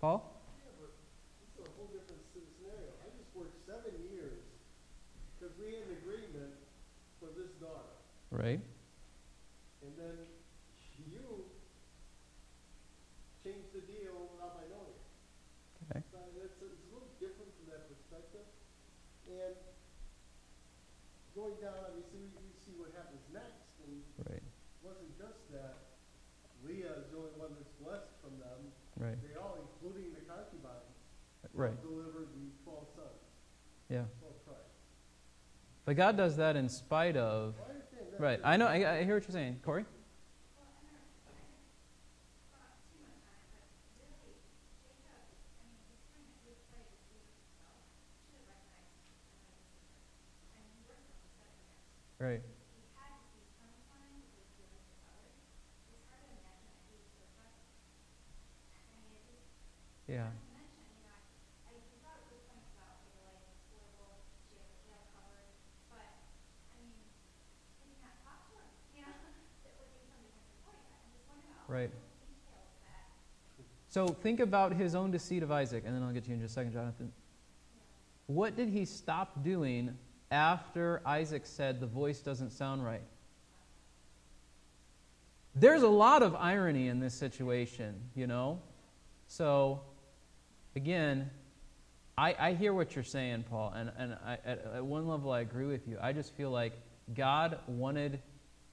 [0.01, 0.25] Paul?
[0.57, 0.89] Yeah, but
[1.43, 2.89] this is a whole different s- scenario.
[3.05, 4.41] I just worked seven years
[5.37, 6.55] because we had agreement
[7.21, 7.93] for this daughter.
[8.33, 8.63] Right.
[9.85, 10.17] And then
[11.13, 11.45] you
[13.45, 15.05] changed the deal without my knowing it.
[15.93, 16.01] Okay.
[16.09, 18.49] So it's, it's a little different from that perspective.
[19.29, 19.53] And
[21.35, 23.67] going down, I mean, see, we, we see what happens next.
[23.87, 24.43] And Right.
[24.43, 25.97] it wasn't just that
[26.67, 28.61] Leah is the only one that's blessed from them.
[28.99, 29.17] Right.
[29.25, 30.85] They all, including the concubine,
[31.55, 31.75] Right.
[31.83, 33.21] delivered the 12 sons,
[33.89, 34.05] Yeah.
[34.21, 34.75] 12 tribes.
[35.85, 37.55] But God does that in spite of.
[37.59, 38.23] Well, I.
[38.23, 38.41] Right.
[38.45, 38.67] I know.
[38.67, 39.61] I, I hear what you're saying.
[39.65, 39.87] Corey?
[52.21, 52.35] All the
[71.69, 71.91] Right.
[73.89, 76.53] So think about his own deceit of Isaac, and then I'll get you in just
[76.53, 77.13] a second, Jonathan.
[78.27, 79.97] What did he stop doing
[80.31, 83.03] after Isaac said, The voice doesn't sound right?
[85.55, 88.61] There's a lot of irony in this situation, you know?
[89.27, 89.81] So,
[90.77, 91.31] again,
[92.17, 95.41] I, I hear what you're saying, Paul, and, and I, at, at one level I
[95.41, 95.99] agree with you.
[96.01, 96.75] I just feel like
[97.15, 98.21] God wanted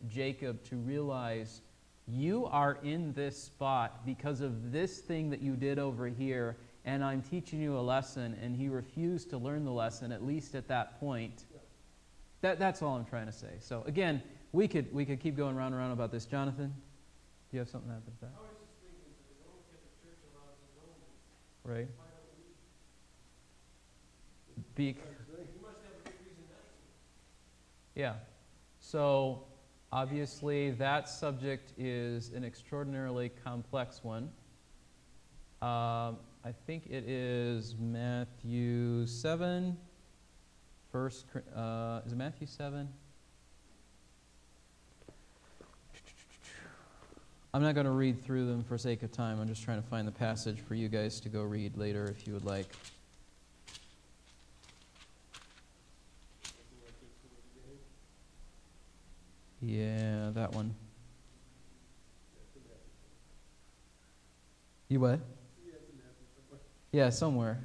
[0.08, 1.62] Jacob to realize
[2.08, 7.04] you are in this spot because of this thing that you did over here, and
[7.04, 10.68] I'm teaching you a lesson, and he refused to learn the lesson, at least at
[10.68, 11.46] that point.
[12.42, 13.56] That, that's all I'm trying to say.
[13.60, 14.22] So, again,
[14.52, 16.26] we could, we could keep going round and round about this.
[16.26, 16.74] Jonathan,
[17.50, 18.32] do you have something to add to that?
[18.36, 19.66] I was just thinking, that they don't
[20.04, 21.88] church allowed to know, Right?
[24.76, 24.96] Be, You
[25.64, 28.00] must have a good reason not to.
[28.00, 28.14] Yeah.
[28.80, 29.44] So
[29.92, 34.30] obviously, that subject is an extraordinarily complex one.
[35.62, 39.76] Um, I think it is Matthew 7.
[40.98, 42.90] First, uh, is it Matthew 7?
[47.54, 49.40] I'm not going to read through them for sake of time.
[49.40, 52.26] I'm just trying to find the passage for you guys to go read later if
[52.26, 52.66] you would like.
[56.42, 57.44] Something like this in the
[59.62, 60.26] beginning.
[60.26, 60.74] Yeah, that one.
[62.34, 62.82] That's in Matthew.
[64.88, 65.20] You what?
[65.64, 66.62] Yeah, it's in Matthew somewhere.
[66.92, 67.60] Yeah, somewhere.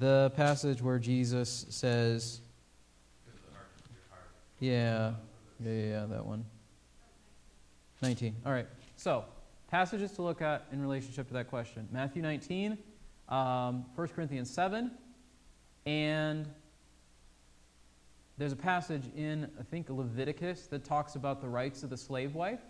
[0.00, 2.40] The passage where Jesus says,
[4.58, 5.12] yeah,
[5.62, 6.46] yeah, yeah, that one.
[8.00, 8.34] 19.
[8.46, 8.66] All right.
[8.96, 9.26] So,
[9.70, 12.78] passages to look at in relationship to that question Matthew 19,
[13.28, 14.90] um, 1 Corinthians 7,
[15.84, 16.48] and
[18.38, 22.34] there's a passage in, I think, Leviticus that talks about the rights of the slave
[22.34, 22.62] wife.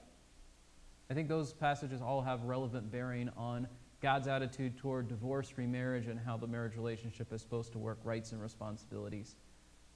[1.09, 3.69] I think those passages all have relevant bearing on
[4.01, 8.33] God's attitude toward divorce, remarriage, and how the marriage relationship is supposed to work, rights
[8.33, 9.37] and responsibilities.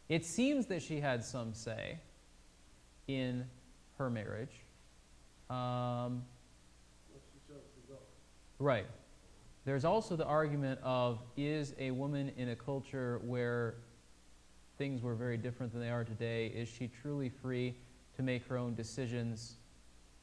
[0.10, 2.00] It seems that she had some say
[3.08, 3.46] in
[3.98, 4.62] her marriage.
[5.50, 6.24] Um.
[8.60, 8.86] Right.
[9.66, 13.76] There's also the argument of is a woman in a culture where
[14.78, 17.76] things were very different than they are today, is she truly free
[18.16, 19.56] to make her own decisions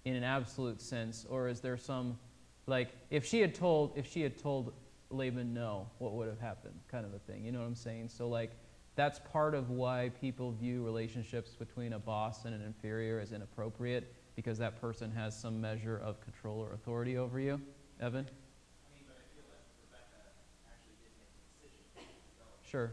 [0.05, 1.27] in an absolute sense?
[1.29, 2.19] Or is there some,
[2.67, 4.73] like, if she had told, if she had told
[5.11, 7.45] Laban no, what would have happened, kind of a thing?
[7.45, 8.09] You know what I'm saying?
[8.09, 8.53] So, like,
[8.97, 14.15] that's part of why people view relationships between a boss and an inferior as inappropriate
[14.37, 17.61] because that person has some measure of control or authority over you.
[18.01, 18.25] Evan?
[18.25, 20.33] I mean, but I feel that Rebecca
[20.67, 22.47] actually did make the decision to go.
[22.69, 22.93] Sure.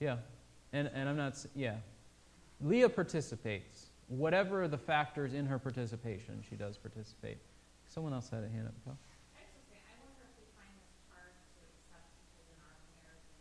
[0.00, 0.16] Yeah.
[0.72, 1.76] And, and I'm not, yeah.
[2.60, 3.86] Leah participates.
[4.08, 7.38] Whatever the factors in her participation, she does participate.
[7.86, 8.74] Someone else had a hand up.
[8.84, 8.92] Go.
[8.92, 12.76] I just say, I wonder if we find this hard to accept because in our
[13.00, 13.40] American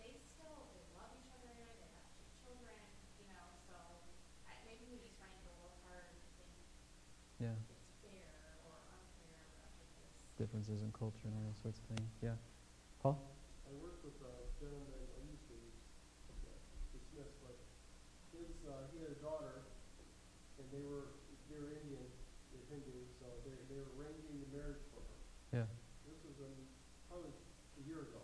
[0.00, 2.80] they still, they love each other, they have two children,
[3.20, 3.76] you know, so
[4.48, 6.56] I, maybe we just find it a little hard to think
[7.44, 7.60] Yeah.
[7.68, 9.68] it's fair or unfair uh,
[10.32, 12.12] because Differences in culture and all those sorts of things.
[12.20, 12.36] Yeah.
[13.00, 13.16] Paul?
[13.64, 15.56] I worked with a gentleman, I used to,
[16.36, 17.56] uh, but
[18.36, 19.64] his, uh, he had a daughter,
[20.60, 21.16] and they were,
[21.48, 22.04] they were Indian,
[22.52, 25.64] they're Hindu, so they, they were arranging the marriage for her.
[25.64, 25.68] Yeah.
[26.04, 26.52] This was, um,
[27.08, 28.20] probably a year ago.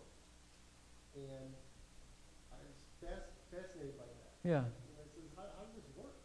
[1.17, 1.57] And
[2.53, 4.37] I was fas- fascinated by that.
[4.45, 4.61] Yeah.
[4.69, 6.21] And I says, how, how does this work?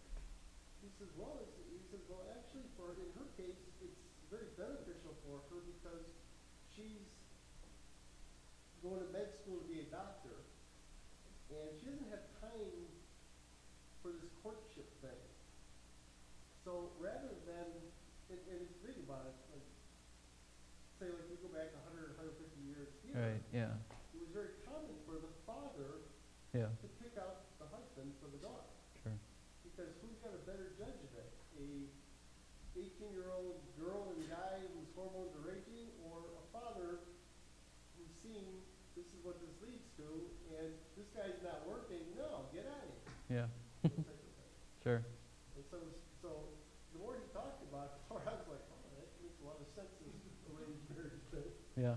[0.84, 1.40] He says, well,
[1.72, 3.96] he says, well, actually, for, in her case, it's
[4.28, 6.06] very beneficial for her because
[6.70, 7.06] she's
[8.82, 10.42] going to med school to be a doctor,
[11.54, 12.82] and she doesn't have time
[14.02, 15.22] for this courtship thing.
[16.66, 17.66] So rather than,
[18.30, 19.66] and, and if you think about it, like,
[20.98, 23.42] say like we go back 100, 150 years here, Right.
[23.54, 23.74] Yeah.
[24.14, 26.02] it was very common for the father
[26.54, 26.70] Yeah.
[26.82, 28.70] to pick out the husband for the daughter.
[29.02, 29.14] Sure.
[29.66, 31.30] Because who's got a better judge of it?
[31.58, 31.86] A
[32.78, 33.71] 18-year-old girl and
[34.92, 37.00] whose hormones are raging, or a father
[37.96, 38.44] who's seen
[38.96, 40.04] this is what this leads to,
[40.60, 42.00] and this guy's not working.
[42.16, 43.40] No, get out of here.
[43.40, 43.48] Yeah.
[43.82, 44.52] That type of thing.
[44.84, 45.00] Sure.
[45.56, 45.78] And so,
[46.20, 46.28] so
[46.92, 49.46] the more he talked about it, the more I was like, oh, that makes a
[49.48, 49.88] lot of sense.
[49.96, 51.48] This arranged marriage thing.
[51.80, 51.96] Yeah.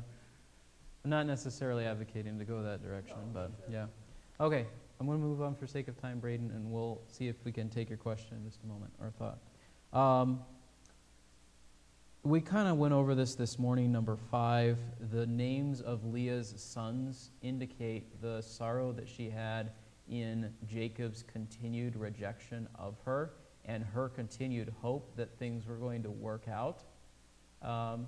[1.03, 3.85] I'm not necessarily advocating to go that direction, but yeah.
[4.39, 4.65] Okay,
[4.99, 7.51] I'm going to move on for sake of time, Braden, and we'll see if we
[7.51, 9.37] can take your question in just a moment or a thought.
[9.93, 10.39] Um,
[12.25, 14.79] we kind of went over this this morning, number five.
[15.11, 19.73] The names of Leah's sons indicate the sorrow that she had
[20.09, 23.33] in Jacob's continued rejection of her
[23.65, 26.83] and her continued hope that things were going to work out.
[27.61, 28.07] Um,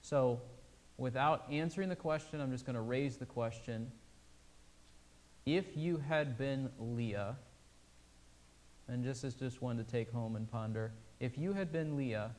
[0.00, 0.40] so,
[0.96, 3.92] without answering the question, I'm just going to raise the question.
[5.44, 7.36] If you had been Leah,
[8.88, 12.30] and this is just one to take home and ponder, if you had been Leah,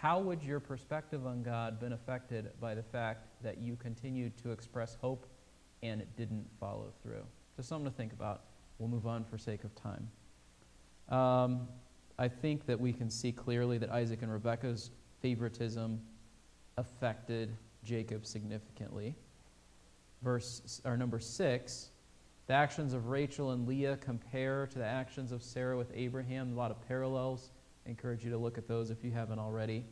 [0.00, 4.50] how would your perspective on God been affected by the fact that you continued to
[4.50, 5.26] express hope
[5.82, 7.22] and it didn't follow through?
[7.54, 8.44] Just something to think about.
[8.78, 10.08] We'll move on for sake of time.
[11.10, 11.68] Um,
[12.18, 14.90] I think that we can see clearly that Isaac and Rebekah's
[15.20, 16.00] favoritism
[16.78, 19.14] affected Jacob significantly.
[20.22, 21.90] Verse or number six,
[22.46, 26.52] the actions of Rachel and Leah compare to the actions of Sarah with Abraham.
[26.52, 27.50] A lot of parallels.
[27.90, 29.84] Encourage you to look at those if you haven't already.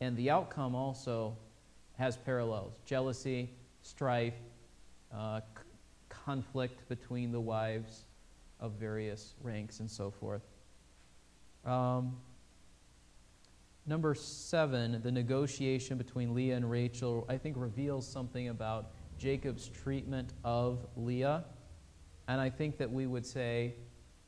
[0.00, 1.36] And the outcome also
[1.96, 4.34] has parallels: jealousy, strife,
[5.12, 5.62] uh, c-
[6.10, 8.04] conflict between the wives
[8.60, 10.42] of various ranks, and so forth.
[11.64, 12.18] Um,
[13.86, 20.34] Number seven, the negotiation between Leah and Rachel, I think reveals something about Jacob's treatment
[20.44, 21.44] of Leah.
[22.28, 23.74] And I think that we would say,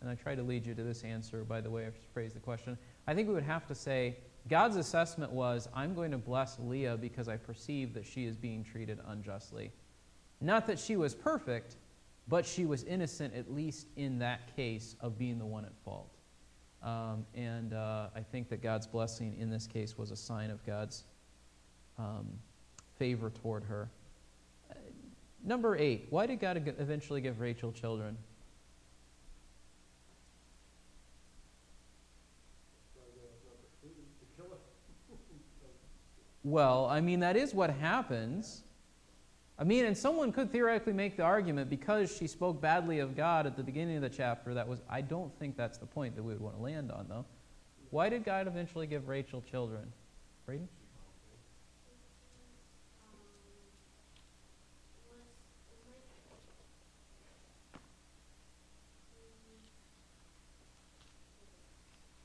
[0.00, 2.40] and I try to lead you to this answer, by the way, I phrased the
[2.40, 2.76] question.
[3.06, 4.16] I think we would have to say,
[4.48, 8.64] God's assessment was, I'm going to bless Leah because I perceive that she is being
[8.64, 9.70] treated unjustly.
[10.40, 11.76] Not that she was perfect,
[12.28, 16.16] but she was innocent, at least in that case, of being the one at fault.
[16.82, 20.64] Um, and uh, I think that God's blessing in this case was a sign of
[20.66, 21.04] God's
[21.98, 22.26] um,
[22.98, 23.88] favor toward her.
[24.70, 24.74] Uh,
[25.44, 28.16] number eight, why did God eventually give Rachel children?
[32.94, 34.60] So the number two, to kill it.
[36.44, 38.62] Well, I mean, that is what happens.
[39.58, 43.46] I mean, and someone could theoretically make the argument because she spoke badly of God
[43.46, 46.22] at the beginning of the chapter, that was, I don't think that's the point that
[46.22, 47.24] we would want to land on, though.
[47.90, 49.92] Why did God eventually give Rachel children?
[50.46, 50.68] Braden?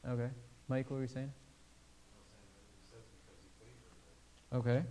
[0.10, 0.30] Okay.
[0.70, 1.30] Mike, what were you saying?
[1.30, 4.82] I was saying that he says because he favored her, Okay.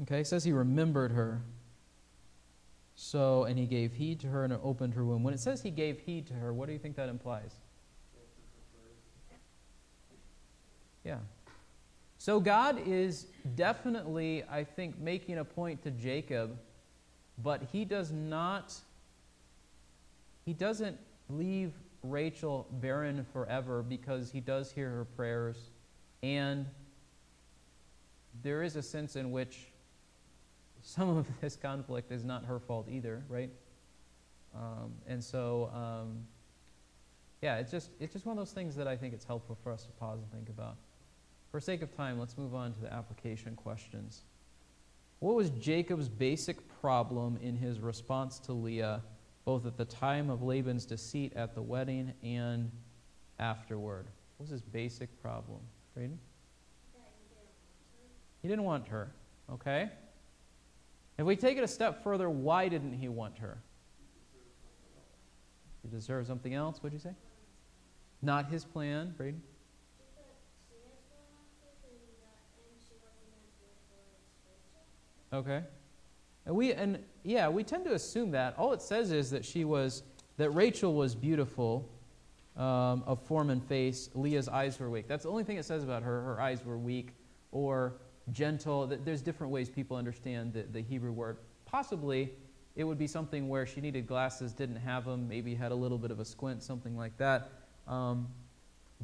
[0.00, 1.42] Okay, it says he remembered her.
[2.94, 5.22] So, and he gave heed to her and opened her womb.
[5.22, 7.52] When it says he gave heed to her, what do you think that implies?
[11.04, 11.18] Yeah.
[12.16, 16.56] So, God is definitely, I think, making a point to Jacob,
[17.42, 18.72] but he does not,
[20.46, 20.96] he doesn't
[21.28, 21.72] leave
[22.02, 25.70] Rachel barren forever because he does hear her prayers.
[26.22, 26.66] And
[28.42, 29.72] there is a sense in which
[30.82, 33.50] some of this conflict is not her fault either, right?
[34.54, 36.26] Um, and so, um,
[37.40, 39.72] yeah, it's just it's just one of those things that I think it's helpful for
[39.72, 40.76] us to pause and think about.
[41.50, 44.22] For sake of time, let's move on to the application questions.
[45.18, 49.02] What was Jacob's basic problem in his response to Leah,
[49.44, 52.70] both at the time of Laban's deceit at the wedding and
[53.38, 54.06] afterward?
[54.36, 55.60] What was his basic problem?
[55.94, 56.18] Braden?
[58.40, 59.12] He didn't want her.
[59.52, 59.90] Okay?
[61.18, 63.58] If we take it a step further, why didn't he want her?
[65.82, 67.14] He deserved something else, what'd you say?
[68.22, 69.42] Not his plan, Braden?
[75.32, 75.62] Okay.
[76.46, 78.58] And we and yeah, we tend to assume that.
[78.58, 80.02] All it says is that she was
[80.36, 81.88] that Rachel was beautiful,
[82.56, 84.10] um, of form and face.
[84.14, 85.08] Leah's eyes were weak.
[85.08, 86.22] That's the only thing it says about her.
[86.22, 87.14] Her eyes were weak
[87.50, 87.94] or
[88.30, 88.86] gentle.
[88.86, 91.38] There's different ways people understand the, the Hebrew word.
[91.64, 92.32] Possibly,
[92.76, 95.98] it would be something where she needed glasses, didn't have them, maybe had a little
[95.98, 97.50] bit of a squint, something like that.
[97.88, 98.28] Um,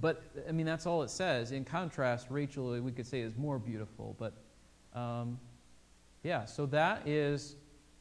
[0.00, 1.52] but I mean, that's all it says.
[1.52, 4.14] In contrast, Rachel, we could say, is more beautiful.
[4.18, 4.34] But
[4.94, 5.38] um,
[6.22, 7.56] yeah, so that is,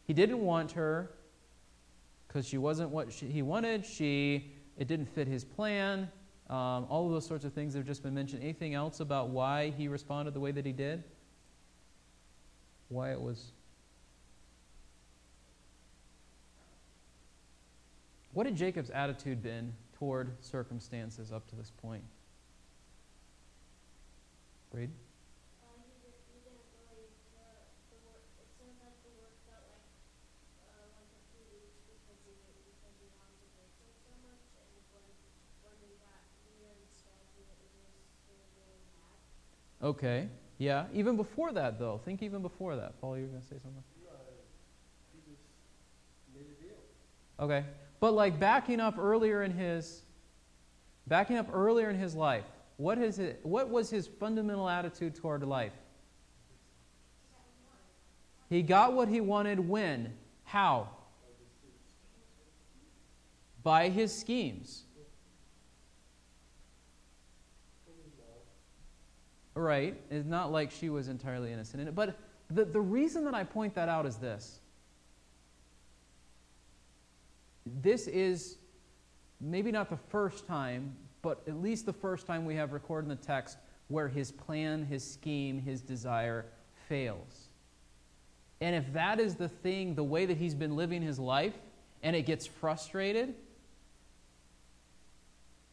[0.06, 1.12] he didn't want her
[2.28, 3.86] because she wasn't what she, he wanted.
[3.86, 6.10] She, it didn't fit his plan.
[6.50, 8.44] Um, all of those sorts of things have just been mentioned.
[8.44, 11.04] Anything else about why he responded the way that he did?
[12.90, 13.52] Why it was.
[18.34, 22.04] What had Jacob's attitude been toward circumstances up to this point?
[24.72, 24.92] Read.
[25.64, 27.44] Uh, he, did, he didn't really, the,
[27.90, 29.90] the work, it said that the work felt like,
[30.70, 35.02] uh, like a few weeks because he, because he wanted Rachel so much, and when,
[35.66, 39.18] when we got Leah instead, he, it was, he was really mad.
[39.84, 40.28] Okay.
[40.58, 40.86] Yeah.
[40.94, 42.02] Even before that, though.
[42.04, 43.00] Think even before that.
[43.00, 43.84] Paul, you were going to say something?
[44.10, 44.16] Uh,
[45.14, 45.44] he just
[46.34, 46.78] made a deal.
[47.40, 47.66] Okay.
[48.00, 50.04] But like backing up earlier in his
[51.08, 52.46] backing up earlier in his life,
[52.78, 55.74] what is it what was his fundamental attitude toward life?
[58.50, 60.14] He got what he wanted when?
[60.44, 60.90] How?
[63.64, 64.84] By his schemes.
[69.58, 70.00] Right.
[70.12, 71.96] It's not like she was entirely innocent in it.
[71.96, 72.16] But
[72.52, 74.60] the, the reason that I point that out is this.
[77.66, 78.58] This is
[79.42, 83.18] maybe not the first time, but at least the first time we have recorded in
[83.18, 86.46] the text where his plan, his scheme, his desire
[86.88, 87.48] fails.
[88.62, 91.56] And if that is the thing, the way that he's been living his life,
[92.04, 93.34] and it gets frustrated,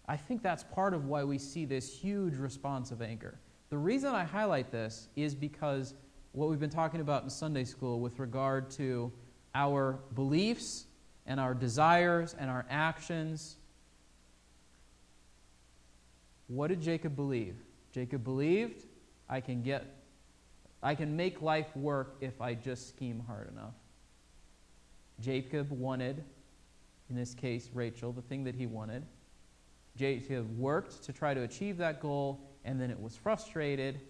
[0.08, 3.38] I think that's part of why we see this huge response of anger.
[3.74, 5.94] The reason I highlight this is because
[6.30, 9.12] what we've been talking about in Sunday school with regard to
[9.52, 10.86] our beliefs
[11.26, 13.56] and our desires and our actions.
[16.46, 17.56] What did Jacob believe?
[17.90, 18.84] Jacob believed
[19.28, 19.84] I can get
[20.80, 23.74] I can make life work if I just scheme hard enough.
[25.18, 26.22] Jacob wanted
[27.10, 29.04] in this case Rachel the thing that he wanted.
[29.96, 34.00] Jacob worked to try to achieve that goal and then it was frustrated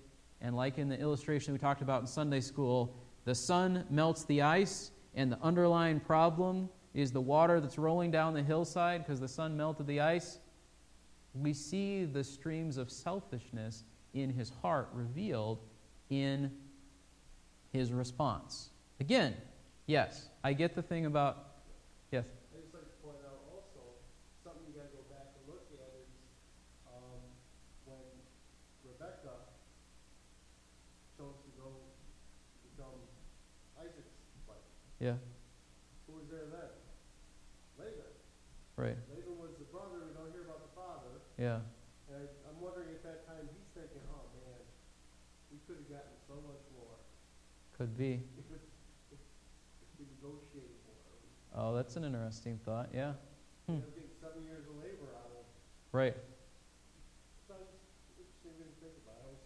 [0.40, 4.42] and like in the illustration we talked about in Sunday school, the sun melts the
[4.42, 9.28] ice and the underlying problem is the water that's rolling down the hillside because the
[9.28, 10.38] sun melted the ice.
[11.34, 15.60] We see the streams of selfishness in his heart revealed
[16.10, 16.50] in
[17.72, 18.70] his response.
[19.00, 19.34] Again,
[19.86, 21.58] yes, I get the thing about.
[22.12, 22.24] Yes?
[22.54, 23.98] I just like to point out also,
[24.44, 26.06] something you gotta go back and look at is,
[26.86, 27.18] um,
[27.84, 27.98] when
[28.86, 29.50] Rebecca
[31.18, 31.74] chose to go
[32.62, 33.02] become
[33.74, 34.14] Isaac's
[34.46, 34.62] wife,
[35.04, 35.20] Yeah,
[36.08, 36.72] who was there then?
[37.76, 38.08] Laban.
[38.80, 38.96] right.
[39.12, 41.60] Laban was the brother, we don't hear about the father, Yeah,
[42.08, 44.64] and I, I'm wondering at that time, he's thinking, oh man,
[45.52, 46.96] we could have gotten so much more
[47.76, 48.24] could be.
[48.40, 48.48] if
[49.12, 50.96] if, if we negotiated more.
[51.52, 52.88] Oh, that's an interesting thought.
[52.96, 53.12] Yeah,
[53.68, 53.84] Hmm.
[53.84, 55.44] ended up getting seven years of labor out of,
[55.92, 56.16] right.
[57.44, 59.44] so it's interesting to think about, I always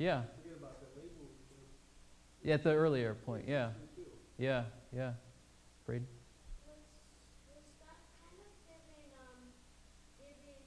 [0.00, 2.48] Yeah, forget about that Laban was.
[2.48, 3.44] at the earlier point.
[3.44, 3.76] Yeah.
[4.38, 5.12] Yeah, yeah.
[5.86, 6.06] Braden?
[6.66, 6.82] Was,
[7.46, 9.54] was that kind of giving, um,
[10.18, 10.64] giving,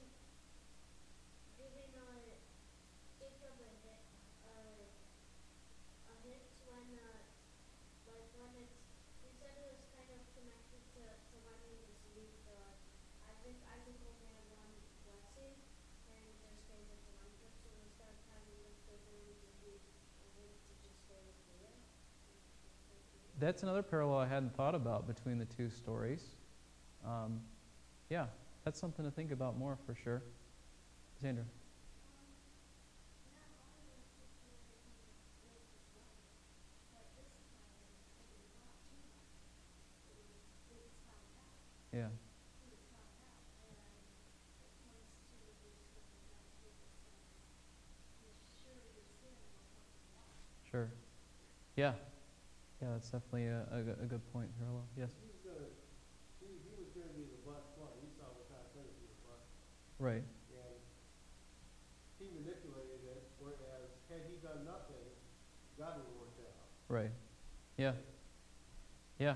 [1.58, 2.32] giving, uh,
[3.20, 4.02] Jacob a hit,
[4.48, 4.88] uh,
[6.08, 7.20] a hit when, uh,
[8.08, 8.78] like when it's,
[9.20, 12.72] you said it was kind of connected to, to when he received, uh,
[13.28, 14.72] Isaac, Isaac only had one
[15.04, 15.54] blessing,
[16.08, 19.76] and he just gave it to one person instead of having the privilege to be,
[19.76, 21.76] and him to just stay with Leah.
[23.58, 26.22] That's another parallel I hadn't thought about between the two stories.
[27.04, 27.40] Um,
[28.08, 28.26] yeah,
[28.64, 30.22] that's something to think about more for sure.
[31.20, 31.42] Xander?
[41.92, 42.06] Yeah.
[50.70, 50.88] Sure.
[51.74, 51.94] Yeah.
[52.80, 54.86] Yeah, that's definitely a, a, good- a good point, parallel.
[54.96, 55.10] Yes.
[55.18, 55.66] He was gonna,
[56.38, 59.50] he, he was gonna be the blessed one, Esau was not gonna be the blessed,
[59.98, 60.22] Right.
[60.22, 60.78] and
[62.22, 65.02] he manipulated it, whereas had he done nothing,
[65.78, 66.70] God would have worked it out.
[66.86, 67.10] Right.
[67.76, 67.92] Yeah.
[69.18, 69.34] Yeah.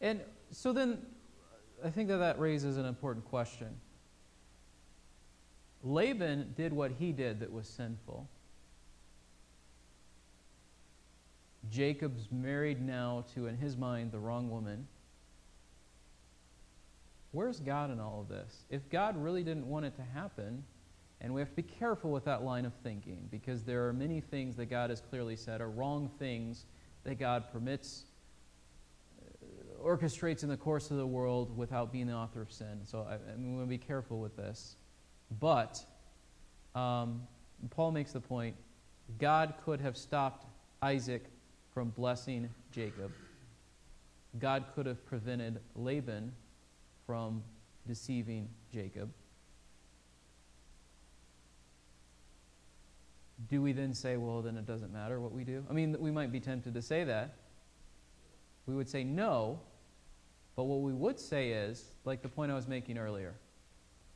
[0.00, 0.20] And
[0.52, 0.98] so then
[1.84, 3.68] I think that that raises an important question.
[5.82, 8.28] Laban did what he did that was sinful.
[11.68, 14.86] Jacob's married now to, in his mind, the wrong woman.
[17.32, 18.64] Where's God in all of this?
[18.70, 20.64] If God really didn't want it to happen,
[21.20, 24.20] and we have to be careful with that line of thinking because there are many
[24.20, 26.64] things that God has clearly said are wrong things
[27.04, 28.04] that God permits,
[29.20, 32.80] uh, orchestrates in the course of the world without being the author of sin.
[32.84, 34.76] So I, I we want to be careful with this.
[35.38, 35.84] But
[36.74, 37.22] um,
[37.68, 38.56] Paul makes the point
[39.18, 40.46] God could have stopped
[40.82, 41.24] Isaac
[41.80, 43.10] from blessing Jacob.
[44.38, 46.30] God could have prevented Laban
[47.06, 47.42] from
[47.88, 49.10] deceiving Jacob.
[53.48, 55.64] Do we then say, well, then it doesn't matter what we do?
[55.70, 57.36] I mean, we might be tempted to say that.
[58.66, 59.58] We would say no,
[60.56, 63.32] but what we would say is, like the point I was making earlier,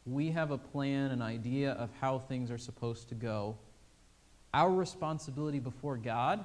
[0.05, 3.57] we have a plan, an idea of how things are supposed to go.
[4.53, 6.45] Our responsibility before God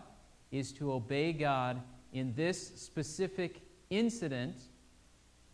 [0.52, 1.82] is to obey God
[2.14, 4.56] in this specific incident,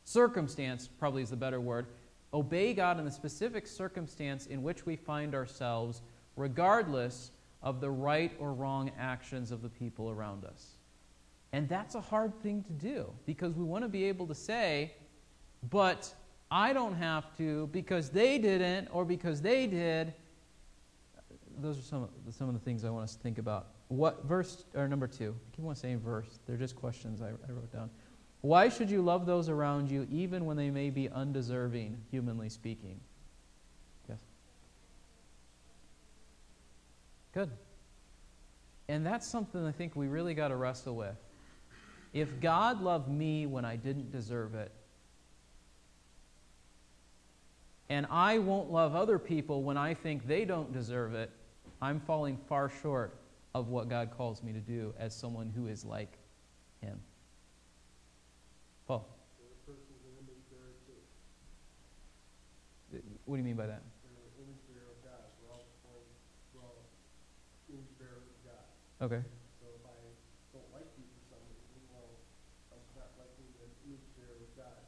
[0.03, 1.87] circumstance, probably is the better word.
[2.33, 6.01] Obey God in the specific circumstance in which we find ourselves,
[6.35, 7.31] regardless
[7.61, 10.75] of the right or wrong actions of the people around us.
[11.53, 14.93] And that's a hard thing to do because we want to be able to say,
[15.69, 16.13] but
[16.51, 20.13] I don't have to because they didn't or because they did.
[21.61, 23.67] Those are some of, some of the things I want us to think about.
[23.87, 25.35] What verse or number two?
[25.35, 26.39] I keep on saying verse.
[26.47, 27.89] They're just questions I, I wrote down.
[28.41, 32.99] Why should you love those around you even when they may be undeserving, humanly speaking?
[34.07, 34.19] Yes.
[37.33, 37.49] Good.
[38.87, 41.15] And that's something I think we really got to wrestle with.
[42.13, 44.71] If God loved me when I didn't deserve it,
[47.89, 51.29] and I won't love other people when I think they don't deserve it,
[51.81, 53.15] I'm falling far short
[53.55, 56.17] of what God calls me to do as someone who is like
[56.81, 56.99] Him.
[58.85, 59.07] Paul,
[63.23, 63.81] what do you mean by that?
[69.01, 69.21] Okay.
[69.59, 69.91] So if I
[70.51, 72.11] don't like you for some reason, well,
[72.71, 74.83] I'm not liking the image bearer of God,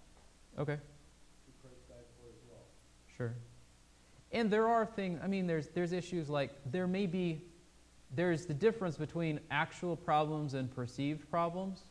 [0.59, 0.79] Okay.
[1.45, 2.63] who Christ died for as well.
[3.15, 3.35] Sure.
[4.31, 7.43] And there are things, I mean, there's, there's issues like there may be,
[8.15, 11.83] there's the difference between actual problems and perceived problems.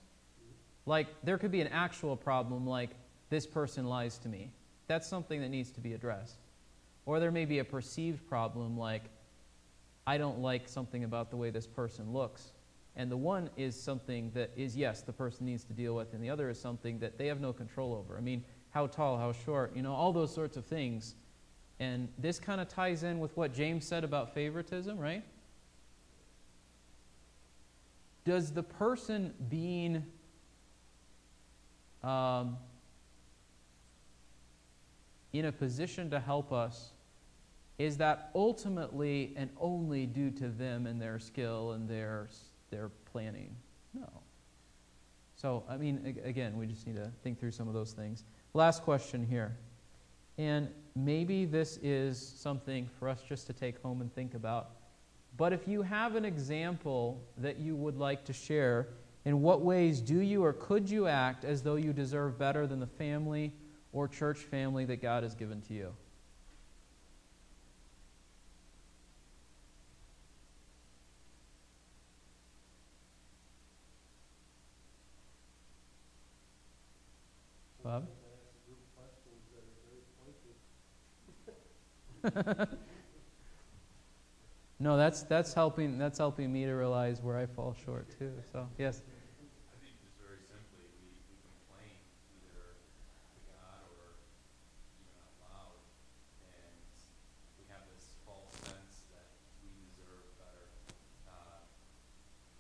[0.87, 2.91] Like, there could be an actual problem, like,
[3.29, 4.51] this person lies to me.
[4.87, 6.39] That's something that needs to be addressed.
[7.05, 9.03] Or there may be a perceived problem, like,
[10.07, 12.53] I don't like something about the way this person looks.
[12.95, 16.23] And the one is something that is, yes, the person needs to deal with, and
[16.23, 18.17] the other is something that they have no control over.
[18.17, 21.15] I mean, how tall, how short, you know, all those sorts of things.
[21.79, 25.23] And this kind of ties in with what James said about favoritism, right?
[28.27, 30.05] Does the person being
[32.03, 32.57] um,
[35.33, 36.91] in a position to help us,
[37.79, 42.29] is that ultimately and only due to them and their skill and their,
[42.71, 43.55] their planning?
[43.95, 44.09] No.
[45.37, 48.25] So, I mean, again, we just need to think through some of those things.
[48.55, 49.57] Last question here.
[50.37, 54.71] And maybe this is something for us just to take home and think about.
[55.37, 58.89] But if you have an example that you would like to share,
[59.27, 62.81] in what ways do you or could you act as though you deserve better than
[62.81, 63.53] the family
[63.93, 65.93] or church family that God has given to you?
[77.83, 78.09] Bob?
[78.17, 80.03] Sometimes I ask a group questions that are very
[82.65, 82.79] pointed.
[84.79, 88.33] No, that's that's helping that's helping me to realize where I fall short too.
[88.53, 89.01] So yes.
[89.01, 91.97] I think just very simply, we, we complain
[92.37, 94.21] either to God or
[95.01, 95.81] even out loud,
[96.45, 96.77] and
[97.57, 99.33] we have this false sense that
[99.65, 100.69] we deserve better.
[101.25, 101.65] Uh,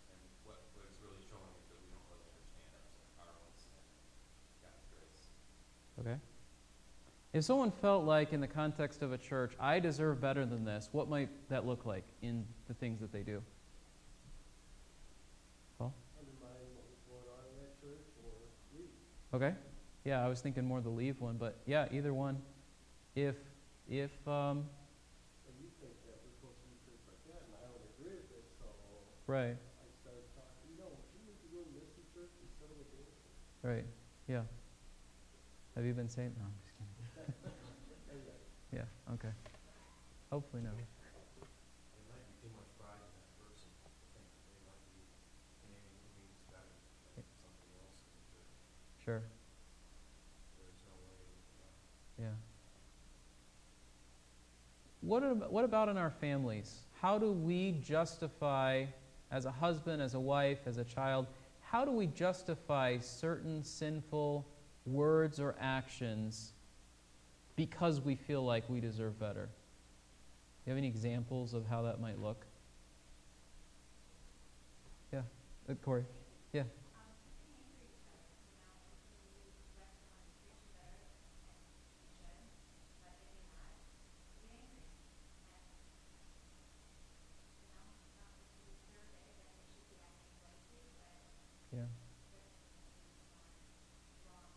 [0.08, 2.72] and what, what it's really showing is that we don't really understand
[3.20, 3.76] our, our own sin,
[4.64, 5.28] God's grace.
[6.00, 6.16] Okay.
[7.36, 10.88] If someone felt like, in the context of a church, I deserve better than this,
[10.92, 13.42] what might that look like in the things that they do?
[18.72, 18.88] Leave.
[19.34, 19.54] Okay.
[20.06, 22.40] Yeah, I was thinking more the leave one, but yeah, either one.
[23.14, 23.36] If
[23.86, 24.64] if um,
[29.26, 29.56] right.
[33.62, 33.84] Right.
[34.26, 34.40] Yeah.
[35.74, 36.38] Have you been saved?
[36.38, 36.86] No, I'm just kidding.
[38.10, 38.32] Anyway,
[38.76, 38.82] Yeah.
[39.14, 39.28] Okay.
[40.30, 40.62] Hopefully.
[49.02, 49.14] Sure.
[52.18, 52.34] No uh, Yeah.
[55.00, 56.80] What what about in our families?
[57.00, 58.84] How do we justify,
[59.30, 61.26] as a husband, as a wife, as a child,
[61.62, 64.46] how do we justify certain sinful
[64.84, 66.52] words or actions
[67.56, 69.46] because we feel like we deserve better?
[69.46, 72.44] Do you have any examples of how that might look?
[75.12, 75.22] Yeah,
[75.70, 76.04] uh, Corey.
[76.52, 76.62] Yeah.
[76.62, 76.66] Um,
[77.46, 78.74] being angry at each other, you know,
[79.16, 83.78] if you let someone treat you better and you should, but maybe not,
[84.42, 84.90] be angry.
[85.54, 85.64] And,
[87.62, 87.86] you know,
[88.20, 91.30] not that you deserve it, that they should be acting like you, but
[91.70, 91.86] Yeah.
[92.34, 92.74] there's some
[94.26, 94.50] wrong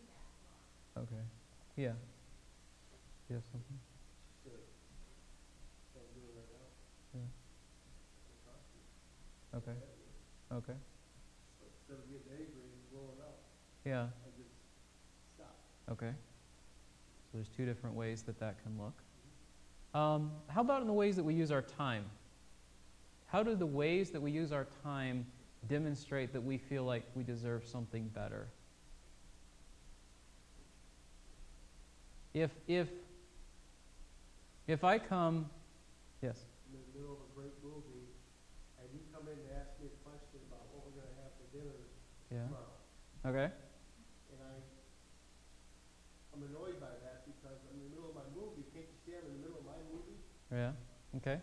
[0.00, 1.04] to that wrong.
[1.04, 1.24] Okay.
[1.76, 1.92] Yeah.
[3.28, 3.78] You have something?
[7.14, 7.20] Yeah.
[9.58, 9.72] Okay.
[10.52, 10.78] Okay.
[13.84, 14.06] Yeah.
[15.90, 16.10] Okay.
[16.10, 18.94] So there's two different ways that that can look.
[19.94, 22.04] Um, how about in the ways that we use our time?
[23.26, 25.26] How do the ways that we use our time
[25.68, 28.48] demonstrate that we feel like we deserve something better?
[32.36, 32.88] If if
[34.68, 35.48] if I come,
[36.20, 38.12] yes, in the middle of a great movie,
[38.76, 41.48] and you come in to ask me a question about what we're gonna have for
[41.48, 41.80] dinner
[42.28, 42.76] yeah, tomorrow.
[43.24, 43.48] okay,
[44.36, 44.52] And I,
[46.36, 49.32] I'm annoyed by that because I'm in the middle of my movie, can't you I'm
[49.32, 50.20] in the middle of my movie?
[50.52, 50.76] yeah,
[51.16, 51.40] okay.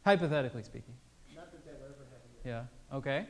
[0.00, 0.96] Hypothetically speaking.
[1.36, 2.64] Not that that ever happened yet.
[2.72, 2.96] Yeah.
[2.96, 3.28] Okay.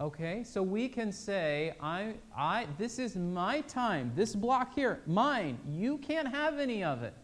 [0.00, 0.44] Okay.
[0.44, 4.12] So we can say, I, I, this is my time.
[4.14, 5.58] This block here, mine.
[5.68, 7.14] You can't have any of it.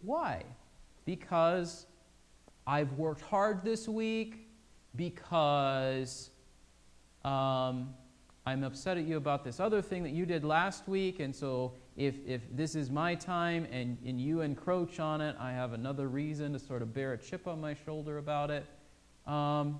[0.00, 0.44] Why?
[1.04, 1.86] Because
[2.66, 4.48] I've worked hard this week.
[4.94, 6.30] Because
[7.24, 7.94] um,
[8.44, 11.74] I'm upset at you about this other thing that you did last week, and so
[11.96, 16.08] if, if this is my time and, and you encroach on it, I have another
[16.08, 18.66] reason to sort of bear a chip on my shoulder about it.
[19.26, 19.78] Um,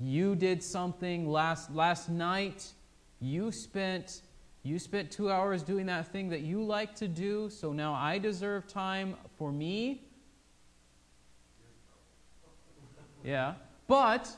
[0.00, 2.72] you did something last last night.
[3.20, 4.22] You spent
[4.62, 7.50] you spent two hours doing that thing that you like to do.
[7.50, 10.02] So now I deserve time for me.
[13.22, 13.54] Yeah,
[13.86, 14.28] but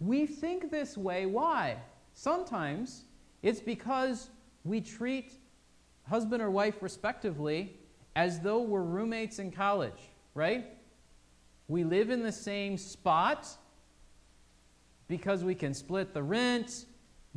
[0.00, 1.26] we think this way.
[1.26, 1.76] Why?
[2.14, 3.04] Sometimes
[3.42, 4.30] it's because
[4.64, 5.34] we treat
[6.08, 7.76] husband or wife respectively
[8.16, 10.66] as though we're roommates in college, right?
[11.68, 13.48] We live in the same spot
[15.08, 16.86] because we can split the rent,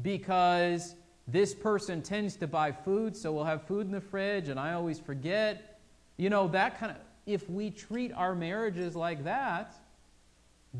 [0.01, 0.95] because
[1.27, 4.73] this person tends to buy food, so we'll have food in the fridge and I
[4.73, 5.79] always forget.
[6.17, 9.75] You know, that kind of, if we treat our marriages like that,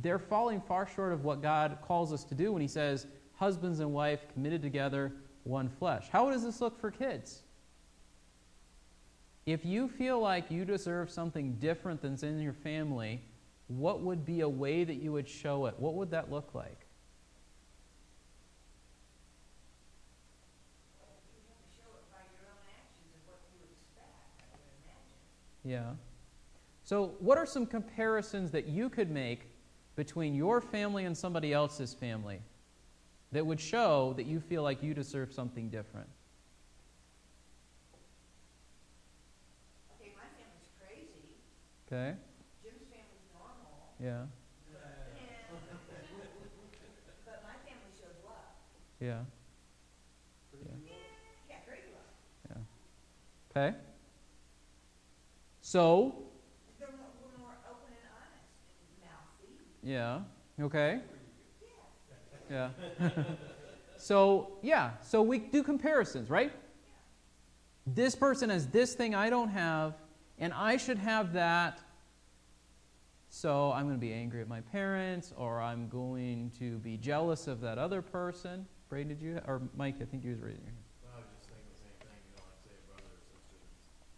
[0.02, 3.80] they're falling far short of what God calls us to do when He says, husbands
[3.80, 5.14] and wife committed together,
[5.44, 6.08] one flesh.
[6.12, 7.44] How does this look for kids?
[9.46, 13.22] If you feel like you deserve something different than's in your family,
[13.68, 15.76] what would be a way that you would show it?
[15.78, 16.86] What would that look like?
[21.00, 24.72] You have to show it by your own actions and what you expect, I would
[24.84, 25.96] imagine.
[25.96, 25.96] Yeah.
[26.84, 29.48] So, what are some comparisons that you could make
[29.96, 32.40] between your family and somebody else's family
[33.34, 36.08] that would show that you feel like you deserve something different?
[40.00, 41.36] Okay, my family's crazy,
[41.88, 42.18] Okay?
[44.02, 44.24] Yeah.
[47.26, 48.36] but my family shows love.
[49.00, 49.24] Yeah.
[50.52, 50.70] Crazy
[51.50, 51.56] Yeah.
[51.94, 52.62] love.
[53.56, 53.62] Yeah.
[53.70, 53.78] Okay?
[55.62, 56.16] So,
[56.80, 58.46] They're more, more open and honest
[58.82, 59.52] and mouthy.
[59.84, 60.64] yeah.
[60.64, 61.02] Okay?
[62.50, 62.70] Yeah.
[63.00, 63.24] Yeah.
[63.98, 66.54] so, yeah, so we do comparisons, right?
[67.86, 69.96] This person has this thing I don't have,
[70.40, 71.80] and I should have that.
[73.38, 77.46] So I'm going to be angry at my parents, or I'm going to be jealous
[77.46, 78.66] of that other person.
[78.90, 80.90] Braden, did you, or Mike, I think you was raising your hand.
[81.14, 83.38] I was just thinking the same thing, you know, like say brother or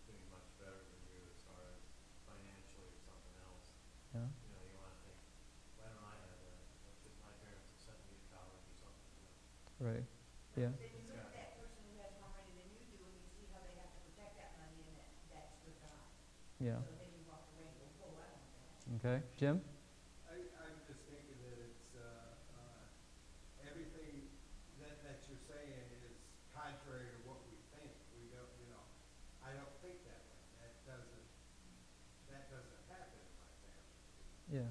[0.08, 1.84] doing much better than you as far as
[2.32, 3.68] financially or something else.
[4.16, 4.24] You
[4.56, 5.20] you want to think,
[5.84, 6.64] why I have that?
[6.88, 9.20] It's just my parents have sent me to college or something.
[9.84, 10.08] Right.
[10.56, 10.72] Yeah.
[16.64, 16.99] You
[19.00, 19.64] Okay, Jim?
[20.28, 20.36] I,
[20.68, 22.84] am just thinking that it's uh, uh,
[23.64, 24.28] everything
[24.84, 26.20] that, you're saying is
[26.52, 27.96] contrary to what we think.
[28.12, 28.84] We don't, you know,
[29.40, 30.44] I don't think that way.
[30.60, 31.28] That doesn't
[32.28, 33.24] that doesn't happen.
[34.52, 34.68] Yeah.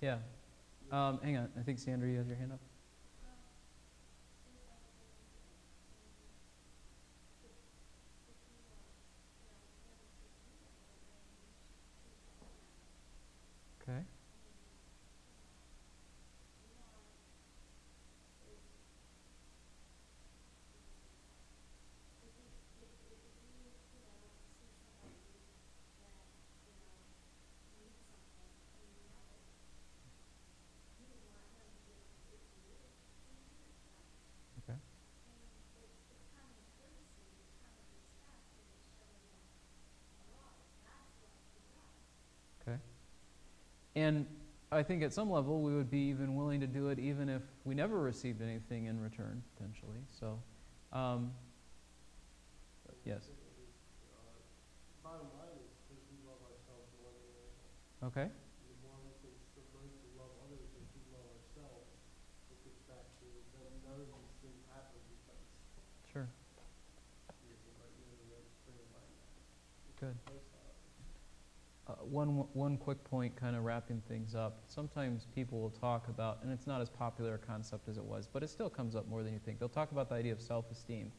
[0.00, 0.18] Yeah.
[0.90, 1.50] Um, hang on.
[1.58, 2.60] I think Sandra, you have your hand up.
[13.82, 14.02] Okay.
[34.68, 34.78] Okay.
[42.62, 42.78] Okay.
[43.98, 44.26] And
[44.70, 47.42] I think at some level we would be even willing to do it even if
[47.64, 49.98] we never received anything in return, potentially.
[50.20, 50.38] So,
[50.92, 51.32] um,
[53.04, 53.22] yes.
[58.04, 58.28] Okay.
[66.12, 66.28] Sure.
[70.00, 70.37] you're
[71.88, 74.60] Uh, one, one quick point, kind of wrapping things up.
[74.66, 78.28] Sometimes people will talk about, and it's not as popular a concept as it was,
[78.30, 79.58] but it still comes up more than you think.
[79.58, 81.10] They'll talk about the idea of self esteem.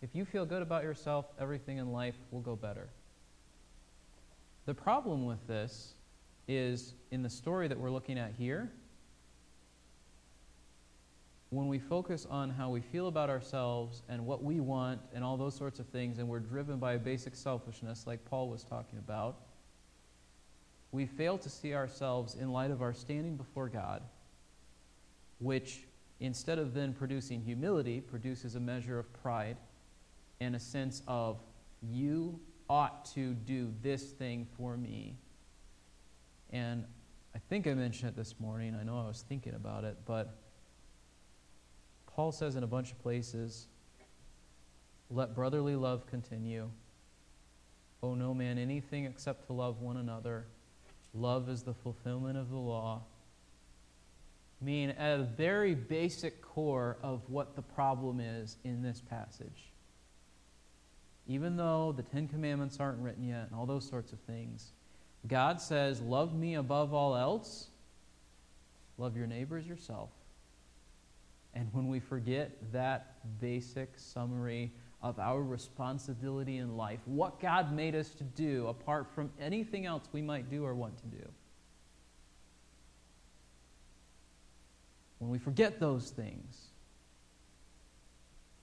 [0.00, 2.88] If you feel good about yourself, everything in life will go better.
[4.66, 5.94] The problem with this
[6.48, 8.72] is in the story that we're looking at here,
[11.50, 15.36] when we focus on how we feel about ourselves and what we want and all
[15.36, 18.98] those sorts of things, and we're driven by a basic selfishness, like Paul was talking
[18.98, 19.36] about,
[20.92, 24.02] we fail to see ourselves in light of our standing before God,
[25.38, 25.80] which,
[26.20, 29.56] instead of then producing humility, produces a measure of pride
[30.40, 31.40] and a sense of,
[31.82, 32.38] you
[32.68, 35.16] ought to do this thing for me.
[36.50, 36.84] And
[37.34, 38.76] I think I mentioned it this morning.
[38.78, 40.36] I know I was thinking about it, but
[42.06, 43.66] Paul says in a bunch of places,
[45.10, 46.68] let brotherly love continue.
[48.02, 50.46] Owe no man anything except to love one another.
[51.14, 53.02] Love is the fulfillment of the law.
[54.60, 59.72] Mean, at a very basic core of what the problem is in this passage.
[61.26, 64.72] Even though the Ten Commandments aren't written yet and all those sorts of things,
[65.26, 67.68] God says, Love me above all else,
[68.98, 70.10] love your neighbor as yourself.
[71.54, 74.72] And when we forget that basic summary
[75.02, 80.04] of our responsibility in life, what God made us to do apart from anything else
[80.12, 81.28] we might do or want to do.
[85.18, 86.68] When we forget those things,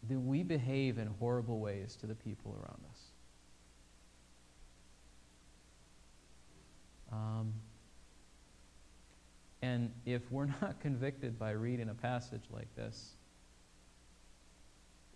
[0.08, 3.00] then we behave in horrible ways to the people around us.
[7.12, 7.54] Um,
[9.62, 13.16] and if we're not convicted by reading a passage like this,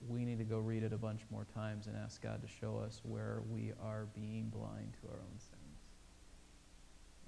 [0.08, 2.78] we need to go read it a bunch more times and ask God to show
[2.78, 5.84] us where we are being blind to our own sins.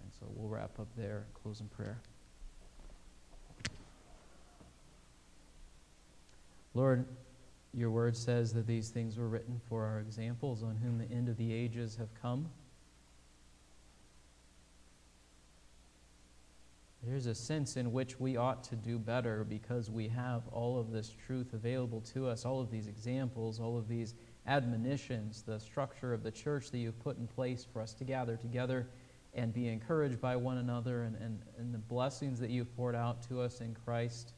[0.03, 1.99] And so we'll wrap up there, close in prayer.
[6.73, 7.05] Lord,
[7.73, 11.29] your word says that these things were written for our examples on whom the end
[11.29, 12.49] of the ages have come.
[17.07, 20.91] There's a sense in which we ought to do better because we have all of
[20.91, 24.15] this truth available to us, all of these examples, all of these
[24.47, 28.35] admonitions, the structure of the church that you've put in place for us to gather
[28.35, 28.87] together
[29.35, 33.21] and be encouraged by one another, and, and, and the blessings that you've poured out
[33.27, 34.33] to us in Christ.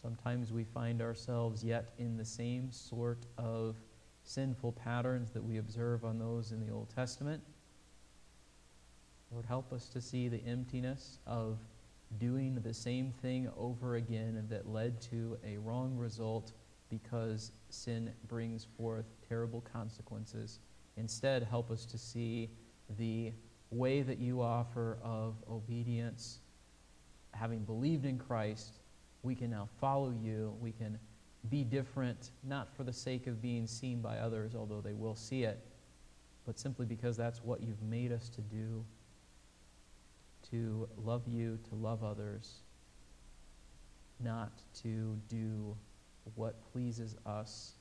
[0.00, 3.76] Sometimes we find ourselves yet in the same sort of
[4.24, 7.42] sinful patterns that we observe on those in the Old Testament.
[9.34, 11.58] Lord, help us to see the emptiness of
[12.20, 16.52] doing the same thing over again that led to a wrong result
[16.88, 20.60] because sin brings forth terrible consequences.
[20.96, 22.48] Instead, help us to see
[22.96, 23.32] the
[23.72, 26.38] way that you offer of obedience.
[27.32, 28.78] Having believed in Christ,
[29.24, 30.54] we can now follow you.
[30.60, 30.96] We can
[31.50, 35.42] be different, not for the sake of being seen by others, although they will see
[35.42, 35.58] it,
[36.46, 38.84] but simply because that's what you've made us to do
[40.54, 42.60] to love you, to love others,
[44.20, 45.76] not to do
[46.36, 47.72] what pleases us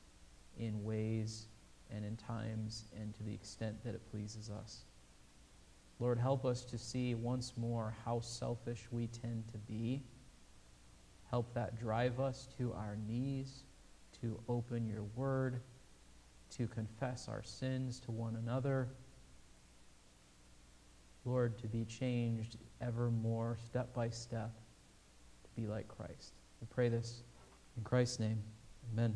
[0.58, 1.46] in ways
[1.92, 4.86] and in times and to the extent that it pleases us.
[6.00, 10.02] Lord, help us to see once more how selfish we tend to be.
[11.30, 13.66] Help that drive us to our knees,
[14.22, 15.62] to open your word,
[16.58, 18.88] to confess our sins to one another.
[21.26, 24.52] Lord, to be changed ever more, step by step,
[25.44, 26.34] to be like Christ.
[26.62, 27.24] We pray this
[27.78, 28.42] in Christ's name.
[28.92, 29.16] Amen.